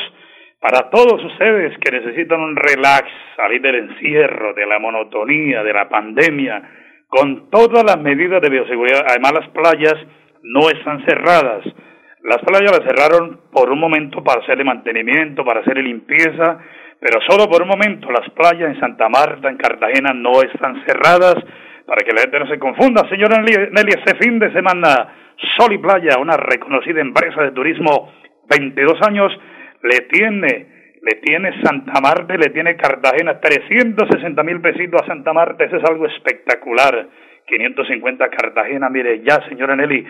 Para 0.59 0.91
todos 0.91 1.23
ustedes 1.23 1.75
que 1.79 1.91
necesitan 1.91 2.39
un 2.39 2.55
relax, 2.55 3.09
salir 3.35 3.61
del 3.61 3.89
encierro, 3.89 4.53
de 4.53 4.67
la 4.67 4.77
monotonía, 4.77 5.63
de 5.63 5.73
la 5.73 5.89
pandemia, 5.89 6.61
con 7.07 7.49
todas 7.49 7.83
las 7.83 7.99
medidas 7.99 8.39
de 8.41 8.49
bioseguridad. 8.49 9.05
Además, 9.09 9.33
las 9.33 9.49
playas 9.49 9.95
no 10.43 10.69
están 10.69 11.03
cerradas. 11.05 11.65
Las 12.23 12.37
playas 12.45 12.77
las 12.77 12.87
cerraron 12.87 13.41
por 13.51 13.71
un 13.71 13.79
momento 13.79 14.23
para 14.23 14.41
hacerle 14.41 14.63
mantenimiento, 14.63 15.43
para 15.43 15.61
hacerle 15.61 15.81
limpieza, 15.81 16.59
pero 16.99 17.19
solo 17.27 17.49
por 17.49 17.63
un 17.63 17.69
momento. 17.69 18.11
Las 18.11 18.29
playas 18.29 18.75
en 18.75 18.79
Santa 18.79 19.09
Marta, 19.09 19.49
en 19.49 19.57
Cartagena, 19.57 20.13
no 20.13 20.43
están 20.43 20.83
cerradas 20.85 21.35
para 21.91 22.05
que 22.05 22.13
la 22.13 22.21
gente 22.21 22.39
no 22.39 22.47
se 22.47 22.57
confunda, 22.57 23.05
señora 23.09 23.41
Nelly, 23.41 23.91
este 23.99 24.15
fin 24.15 24.39
de 24.39 24.49
semana, 24.53 25.13
Sol 25.57 25.73
y 25.73 25.77
Playa, 25.77 26.19
una 26.21 26.37
reconocida 26.37 27.01
empresa 27.01 27.43
de 27.43 27.51
turismo, 27.51 28.13
22 28.49 28.93
años, 29.05 29.37
le 29.83 29.99
tiene, 30.07 30.67
le 31.01 31.15
tiene 31.19 31.61
Santa 31.61 31.99
Marta, 31.99 32.33
le 32.37 32.49
tiene 32.51 32.77
Cartagena, 32.77 33.41
360 33.41 34.41
mil 34.41 34.61
pesitos 34.61 35.01
a 35.01 35.05
Santa 35.05 35.33
Marta, 35.33 35.65
eso 35.65 35.75
es 35.75 35.83
algo 35.83 36.05
espectacular. 36.05 37.09
550 37.45 38.29
Cartagena, 38.29 38.89
mire 38.89 39.21
ya, 39.27 39.45
señora 39.49 39.75
Nelly, 39.75 40.05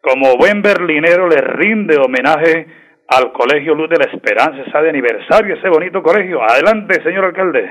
como 0.00 0.38
buen 0.38 0.62
berlinero, 0.62 1.28
le 1.28 1.42
rinde 1.42 1.98
homenaje 1.98 2.85
al 3.08 3.32
Colegio 3.32 3.74
Luz 3.74 3.88
de 3.88 3.98
la 3.98 4.12
Esperanza, 4.12 4.62
está 4.66 4.82
de 4.82 4.90
aniversario 4.90 5.54
ese 5.54 5.68
bonito 5.68 6.02
colegio. 6.02 6.42
Adelante, 6.42 7.02
señor 7.02 7.26
alcalde. 7.26 7.70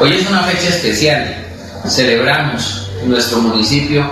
Hoy 0.00 0.12
es 0.12 0.28
una 0.28 0.42
fecha 0.42 0.70
especial. 0.70 1.46
Celebramos 1.86 2.90
en 3.02 3.10
nuestro 3.10 3.38
municipio 3.38 4.04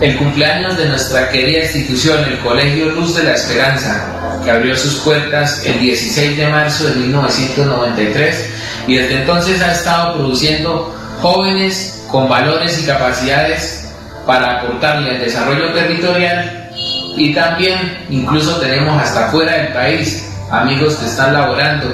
el 0.00 0.16
cumpleaños 0.16 0.76
de 0.78 0.86
nuestra 0.86 1.28
querida 1.30 1.64
institución, 1.64 2.24
el 2.24 2.38
Colegio 2.38 2.90
Luz 2.90 3.16
de 3.16 3.24
la 3.24 3.32
Esperanza, 3.32 4.40
que 4.44 4.50
abrió 4.50 4.76
sus 4.76 5.00
puertas 5.00 5.66
el 5.66 5.80
16 5.80 6.36
de 6.36 6.46
marzo 6.46 6.88
de 6.88 6.94
1993 6.96 8.84
y 8.86 8.96
desde 8.96 9.20
entonces 9.20 9.60
ha 9.60 9.72
estado 9.72 10.14
produciendo 10.14 10.94
jóvenes 11.20 12.06
con 12.08 12.28
valores 12.28 12.80
y 12.80 12.86
capacidades 12.86 13.87
para 14.28 14.58
aportarle 14.58 15.12
al 15.12 15.20
desarrollo 15.20 15.72
territorial 15.72 16.68
y 17.16 17.32
también 17.34 18.04
incluso 18.10 18.60
tenemos 18.60 19.02
hasta 19.02 19.28
fuera 19.28 19.52
del 19.52 19.68
país 19.72 20.30
amigos 20.50 20.96
que 20.96 21.06
están 21.06 21.32
laborando. 21.32 21.88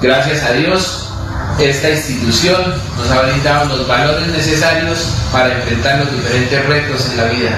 Gracias 0.00 0.44
a 0.44 0.52
Dios, 0.52 1.12
esta 1.60 1.90
institución 1.90 2.74
nos 2.96 3.10
ha 3.10 3.20
brindado 3.20 3.76
los 3.76 3.86
valores 3.86 4.28
necesarios 4.28 5.12
para 5.30 5.52
enfrentar 5.52 5.98
los 5.98 6.10
diferentes 6.10 6.66
retos 6.66 7.10
en 7.10 7.16
la 7.18 7.24
vida. 7.24 7.50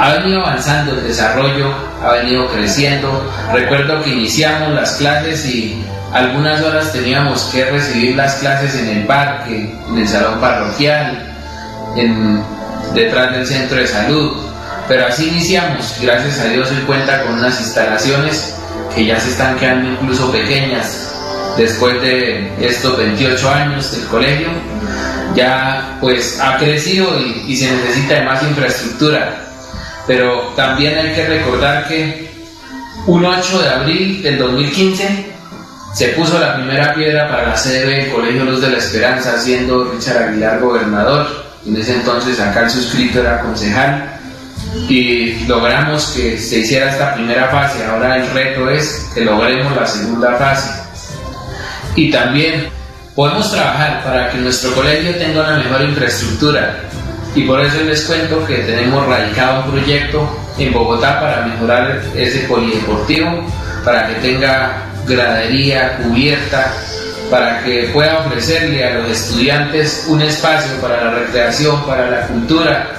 Ha 0.00 0.14
venido 0.14 0.40
avanzando 0.40 0.94
el 0.94 1.04
desarrollo, 1.04 1.72
ha 2.04 2.14
venido 2.14 2.48
creciendo. 2.48 3.32
Recuerdo 3.52 4.02
que 4.02 4.10
iniciamos 4.10 4.70
las 4.70 4.94
clases 4.94 5.46
y 5.46 5.84
algunas 6.12 6.60
horas 6.62 6.92
teníamos 6.92 7.44
que 7.52 7.64
recibir 7.64 8.16
las 8.16 8.34
clases 8.34 8.74
en 8.74 8.88
el 8.88 9.06
parque, 9.06 9.72
en 9.88 9.98
el 9.98 10.08
salón 10.08 10.40
parroquial, 10.40 11.32
en 11.96 12.53
detrás 12.92 13.32
del 13.32 13.46
centro 13.46 13.78
de 13.78 13.86
salud. 13.86 14.36
Pero 14.88 15.06
así 15.06 15.28
iniciamos, 15.28 15.96
gracias 16.00 16.40
a 16.40 16.44
Dios 16.48 16.70
hoy 16.70 16.82
cuenta 16.86 17.22
con 17.22 17.34
unas 17.34 17.58
instalaciones 17.60 18.54
que 18.94 19.06
ya 19.06 19.18
se 19.18 19.30
están 19.30 19.56
quedando 19.56 19.90
incluso 19.90 20.30
pequeñas 20.30 21.10
después 21.56 22.00
de 22.02 22.52
estos 22.60 22.98
28 22.98 23.50
años 23.50 23.92
del 23.92 24.06
colegio. 24.06 24.48
Ya 25.34 25.96
pues 26.00 26.38
ha 26.40 26.58
crecido 26.58 27.18
y, 27.18 27.52
y 27.52 27.56
se 27.56 27.70
necesita 27.70 28.14
de 28.14 28.22
más 28.24 28.42
infraestructura. 28.42 29.40
Pero 30.06 30.52
también 30.54 30.98
hay 30.98 31.14
que 31.14 31.26
recordar 31.26 31.88
que 31.88 32.30
un 33.06 33.24
8 33.24 33.62
de 33.62 33.68
abril 33.68 34.22
del 34.22 34.38
2015 34.38 35.34
se 35.94 36.08
puso 36.08 36.40
la 36.40 36.56
primera 36.56 36.92
piedra 36.92 37.28
para 37.28 37.50
la 37.50 37.56
sede 37.56 37.86
del 37.86 38.12
Colegio 38.12 38.44
Luz 38.44 38.60
de 38.60 38.70
la 38.70 38.78
Esperanza, 38.78 39.38
siendo 39.38 39.92
Richard 39.92 40.28
Aguilar 40.28 40.58
gobernador. 40.60 41.43
En 41.66 41.76
ese 41.76 41.94
entonces 41.94 42.38
acá 42.40 42.64
el 42.64 42.70
suscrito 42.70 43.20
era 43.20 43.40
concejal 43.40 44.10
y 44.88 45.46
logramos 45.46 46.06
que 46.08 46.38
se 46.38 46.58
hiciera 46.58 46.90
esta 46.90 47.14
primera 47.14 47.48
fase. 47.48 47.84
Ahora 47.84 48.16
el 48.16 48.30
reto 48.30 48.68
es 48.68 49.10
que 49.14 49.24
logremos 49.24 49.74
la 49.74 49.86
segunda 49.86 50.36
fase. 50.36 50.70
Y 51.96 52.10
también 52.10 52.68
podemos 53.14 53.50
trabajar 53.50 54.02
para 54.04 54.30
que 54.30 54.38
nuestro 54.38 54.74
colegio 54.74 55.14
tenga 55.16 55.42
una 55.42 55.58
mejor 55.58 55.82
infraestructura. 55.82 56.80
Y 57.34 57.42
por 57.42 57.60
eso 57.60 57.82
les 57.82 58.02
cuento 58.02 58.44
que 58.46 58.58
tenemos 58.58 59.06
radicado 59.06 59.64
un 59.64 59.72
proyecto 59.72 60.38
en 60.58 60.72
Bogotá 60.72 61.20
para 61.20 61.46
mejorar 61.46 62.00
ese 62.14 62.40
polideportivo, 62.40 63.44
para 63.84 64.08
que 64.08 64.14
tenga 64.16 64.84
gradería 65.06 65.98
cubierta, 65.98 66.72
para 67.30 67.62
que 67.62 67.90
pueda 67.92 68.18
ofrecerle 68.20 68.84
a 68.84 68.94
los 68.94 69.10
estudiantes 69.10 70.04
un 70.08 70.22
espacio 70.22 70.72
para 70.80 71.04
la 71.04 71.10
recreación, 71.10 71.84
para 71.86 72.10
la 72.10 72.26
cultura, 72.26 72.90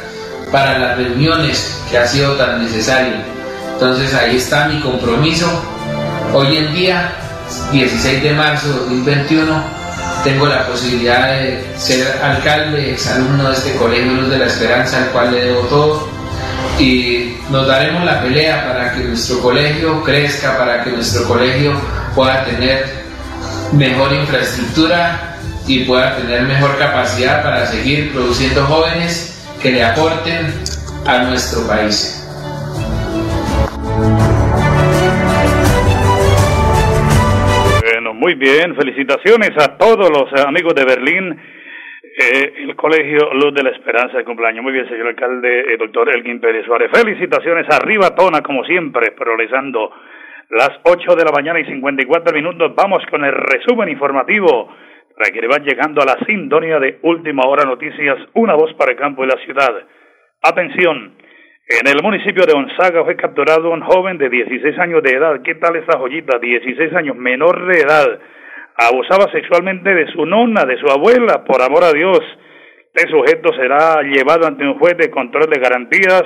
para 0.52 0.78
las 0.80 0.98
reuniones 0.98 1.82
que 1.90 1.98
ha 1.98 2.08
sido 2.08 2.34
tan 2.34 2.64
necesario. 2.64 3.14
Entonces 3.74 4.14
ahí 4.14 4.38
está 4.38 4.68
mi 4.68 4.80
compromiso. 4.82 5.48
Hoy 6.34 6.58
en 6.58 6.74
día, 6.74 7.12
16 7.72 8.24
de 8.24 8.32
marzo 8.34 8.68
de 8.68 8.74
2021, 8.74 9.64
tengo 10.24 10.48
la 10.48 10.66
posibilidad 10.68 11.30
de 11.30 11.64
ser 11.78 12.20
alcalde, 12.22 12.94
exalumno 12.94 13.50
de 13.50 13.56
este 13.56 13.76
Colegio 13.76 14.14
Luz 14.14 14.30
de 14.30 14.40
la 14.40 14.46
Esperanza, 14.48 15.04
al 15.04 15.10
cual 15.10 15.32
le 15.32 15.46
debo 15.46 15.60
todo. 15.62 16.10
Y 16.80 17.38
nos 17.52 17.68
daremos 17.68 18.04
la 18.04 18.22
pelea 18.22 18.66
para 18.66 18.94
que 18.94 19.02
nuestro 19.02 19.40
colegio 19.40 20.04
crezca, 20.04 20.58
para 20.58 20.84
que 20.84 20.92
nuestro 20.92 21.28
colegio 21.28 21.74
pueda 22.16 22.44
tener 22.44 23.05
mejor 23.78 24.14
infraestructura 24.14 25.38
y 25.68 25.84
pueda 25.86 26.16
tener 26.16 26.44
mejor 26.44 26.78
capacidad 26.78 27.44
para 27.44 27.66
seguir 27.66 28.14
produciendo 28.14 28.62
jóvenes 28.64 29.32
que 29.62 29.72
le 29.72 29.84
aporten 29.84 30.48
a 31.08 31.24
nuestro 31.24 31.68
país. 31.68 32.22
Bueno, 37.82 38.14
muy 38.14 38.36
bien. 38.36 38.76
Felicitaciones 38.76 39.52
a 39.58 39.78
todos 39.78 40.10
los 40.10 40.32
amigos 40.46 40.74
de 40.76 40.86
Berlín. 40.86 41.40
Eh, 42.18 42.54
el 42.64 42.76
Colegio 42.78 43.34
Luz 43.34 43.54
de 43.54 43.64
la 43.64 43.72
Esperanza 43.72 44.18
de 44.18 44.24
cumpleaños. 44.24 44.64
Muy 44.64 44.72
bien, 44.72 44.88
señor 44.88 45.08
alcalde, 45.08 45.74
eh, 45.74 45.78
doctor 45.78 46.10
Elgin 46.10 46.40
Pérez 46.40 46.66
Suárez. 46.66 46.90
Felicitaciones 46.94 47.68
arriba, 47.70 48.16
Tona, 48.16 48.42
como 48.42 48.64
siempre, 48.64 49.12
progresando 49.12 49.92
las 50.49 50.71
8 50.84 51.15
de 51.15 51.25
la 51.25 51.31
mañana 51.31 51.60
y 51.60 51.65
54 51.65 52.34
minutos. 52.34 52.73
Vamos 52.75 53.03
con 53.10 53.23
el 53.23 53.34
resumen 53.34 53.89
informativo 53.89 54.69
para 55.15 55.31
que 55.31 55.41
le 55.41 55.47
van 55.47 55.63
llegando 55.63 56.01
a 56.01 56.05
la 56.05 56.25
sintonía 56.25 56.79
de 56.79 56.99
Última 57.03 57.47
Hora 57.47 57.63
Noticias, 57.63 58.17
una 58.34 58.53
voz 58.53 58.73
para 58.73 58.91
el 58.91 58.97
campo 58.97 59.23
y 59.23 59.27
la 59.27 59.38
ciudad. 59.45 59.71
Atención, 60.43 61.15
en 61.67 61.88
el 61.88 62.03
municipio 62.03 62.45
de 62.45 62.53
Onzaga 62.53 63.03
fue 63.03 63.15
capturado 63.15 63.71
un 63.71 63.81
joven 63.81 64.17
de 64.17 64.29
16 64.29 64.77
años 64.77 65.01
de 65.01 65.15
edad. 65.15 65.41
¿Qué 65.41 65.55
tal 65.55 65.75
esa 65.77 65.97
joyita? 65.97 66.38
16 66.38 66.93
años, 66.93 67.15
menor 67.15 67.65
de 67.65 67.79
edad. 67.79 68.19
Abusaba 68.77 69.31
sexualmente 69.31 69.93
de 69.93 70.05
su 70.12 70.25
nona, 70.25 70.65
de 70.65 70.77
su 70.77 70.86
abuela, 70.88 71.43
por 71.45 71.62
amor 71.62 71.84
a 71.86 71.93
Dios. 71.93 72.19
Este 72.93 73.10
sujeto 73.10 73.53
será 73.53 74.01
llevado 74.03 74.45
ante 74.45 74.63
un 74.63 74.77
juez 74.77 74.95
de 74.97 75.10
control 75.10 75.49
de 75.49 75.60
garantías 75.60 76.23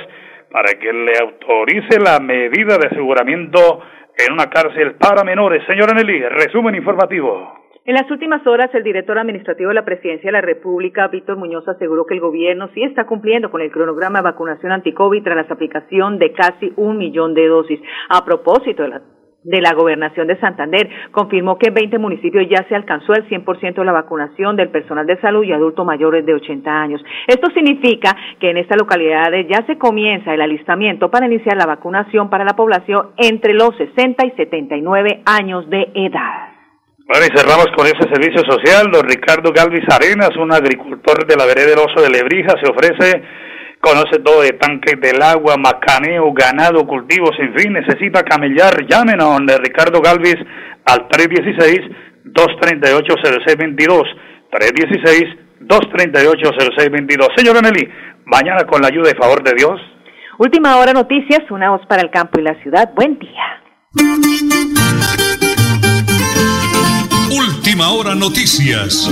para 0.51 0.73
que 0.79 0.91
le 0.91 1.13
autorice 1.21 1.99
la 2.03 2.19
medida 2.19 2.77
de 2.77 2.87
aseguramiento 2.87 3.81
en 4.27 4.33
una 4.33 4.49
cárcel 4.49 4.95
para 4.95 5.23
menores. 5.23 5.63
Señora 5.65 5.93
Nelly, 5.93 6.21
resumen 6.29 6.75
informativo. 6.75 7.59
En 7.85 7.95
las 7.95 8.11
últimas 8.11 8.45
horas, 8.45 8.69
el 8.73 8.83
director 8.83 9.17
administrativo 9.17 9.69
de 9.69 9.75
la 9.75 9.85
Presidencia 9.85 10.27
de 10.27 10.33
la 10.33 10.41
República, 10.41 11.07
Víctor 11.07 11.37
Muñoz, 11.37 11.67
aseguró 11.67 12.05
que 12.05 12.13
el 12.13 12.19
gobierno 12.19 12.69
sí 12.73 12.83
está 12.83 13.05
cumpliendo 13.05 13.49
con 13.49 13.61
el 13.61 13.71
cronograma 13.71 14.19
de 14.19 14.25
vacunación 14.25 14.71
anti-COVID 14.71 15.23
tras 15.23 15.47
la 15.47 15.53
aplicación 15.53 16.19
de 16.19 16.33
casi 16.33 16.71
un 16.75 16.97
millón 16.97 17.33
de 17.33 17.47
dosis. 17.47 17.79
A 18.09 18.23
propósito 18.25 18.83
de 18.83 18.89
la 18.89 19.01
de 19.43 19.61
la 19.61 19.73
gobernación 19.73 20.27
de 20.27 20.39
Santander 20.39 20.89
confirmó 21.11 21.57
que 21.57 21.69
en 21.69 21.73
20 21.73 21.97
municipios 21.97 22.45
ya 22.49 22.65
se 22.67 22.75
alcanzó 22.75 23.13
el 23.13 23.27
100% 23.29 23.75
de 23.75 23.85
la 23.85 23.91
vacunación 23.91 24.55
del 24.55 24.69
personal 24.69 25.05
de 25.07 25.19
salud 25.21 25.43
y 25.43 25.53
adultos 25.53 25.85
mayores 25.85 26.25
de 26.25 26.33
80 26.33 26.69
años. 26.69 27.01
Esto 27.27 27.49
significa 27.51 28.15
que 28.39 28.49
en 28.49 28.57
estas 28.57 28.77
localidades 28.77 29.47
ya 29.49 29.65
se 29.65 29.77
comienza 29.77 30.33
el 30.33 30.41
alistamiento 30.41 31.09
para 31.09 31.27
iniciar 31.27 31.57
la 31.57 31.65
vacunación 31.65 32.29
para 32.29 32.43
la 32.43 32.55
población 32.55 33.11
entre 33.17 33.53
los 33.53 33.75
60 33.77 34.25
y 34.25 34.31
79 34.31 35.23
años 35.25 35.69
de 35.69 35.89
edad. 35.93 36.49
Bueno, 37.09 37.25
y 37.25 37.35
cerramos 37.35 37.65
con 37.75 37.87
ese 37.87 38.05
servicio 38.13 38.43
social. 38.45 38.91
Don 38.91 39.01
Ricardo 39.01 39.51
Galvis 39.51 39.83
Arenas, 39.89 40.29
un 40.37 40.53
agricultor 40.53 41.25
de 41.25 41.35
la 41.35 41.47
vereda 41.47 41.71
del 41.71 41.79
Oso 41.79 42.03
de 42.03 42.09
Lebrija, 42.11 42.53
se 42.61 42.69
ofrece, 42.69 43.23
conoce 43.79 44.19
todo 44.19 44.41
de 44.41 44.51
tanques 44.53 44.99
del 44.99 45.21
agua, 45.21 45.55
macaneo, 45.57 46.33
ganado, 46.33 46.85
cultivos, 46.85 47.31
en 47.39 47.55
fin, 47.55 47.71
necesita 47.73 48.23
camellar. 48.23 48.85
Llamen 48.87 49.21
a 49.21 49.25
don 49.25 49.47
Ricardo 49.47 50.01
Galvis 50.01 50.37
al 50.85 51.07
316-238-0622. 51.07 54.03
316-238-0622. 55.61 57.27
Señora 57.35 57.61
Nelly, 57.61 57.87
mañana 58.25 58.65
con 58.65 58.81
la 58.81 58.87
ayuda 58.87 59.11
y 59.11 59.15
favor 59.15 59.43
de 59.43 59.53
Dios. 59.55 59.79
Última 60.37 60.77
hora 60.77 60.93
noticias, 60.93 61.41
una 61.51 61.69
voz 61.71 61.85
para 61.87 62.01
el 62.01 62.09
campo 62.09 62.39
y 62.39 62.43
la 62.43 62.55
ciudad. 62.61 62.89
Buen 62.95 63.19
día. 63.19 63.61
Última 67.29 67.89
hora 67.89 68.15
noticias. 68.15 69.11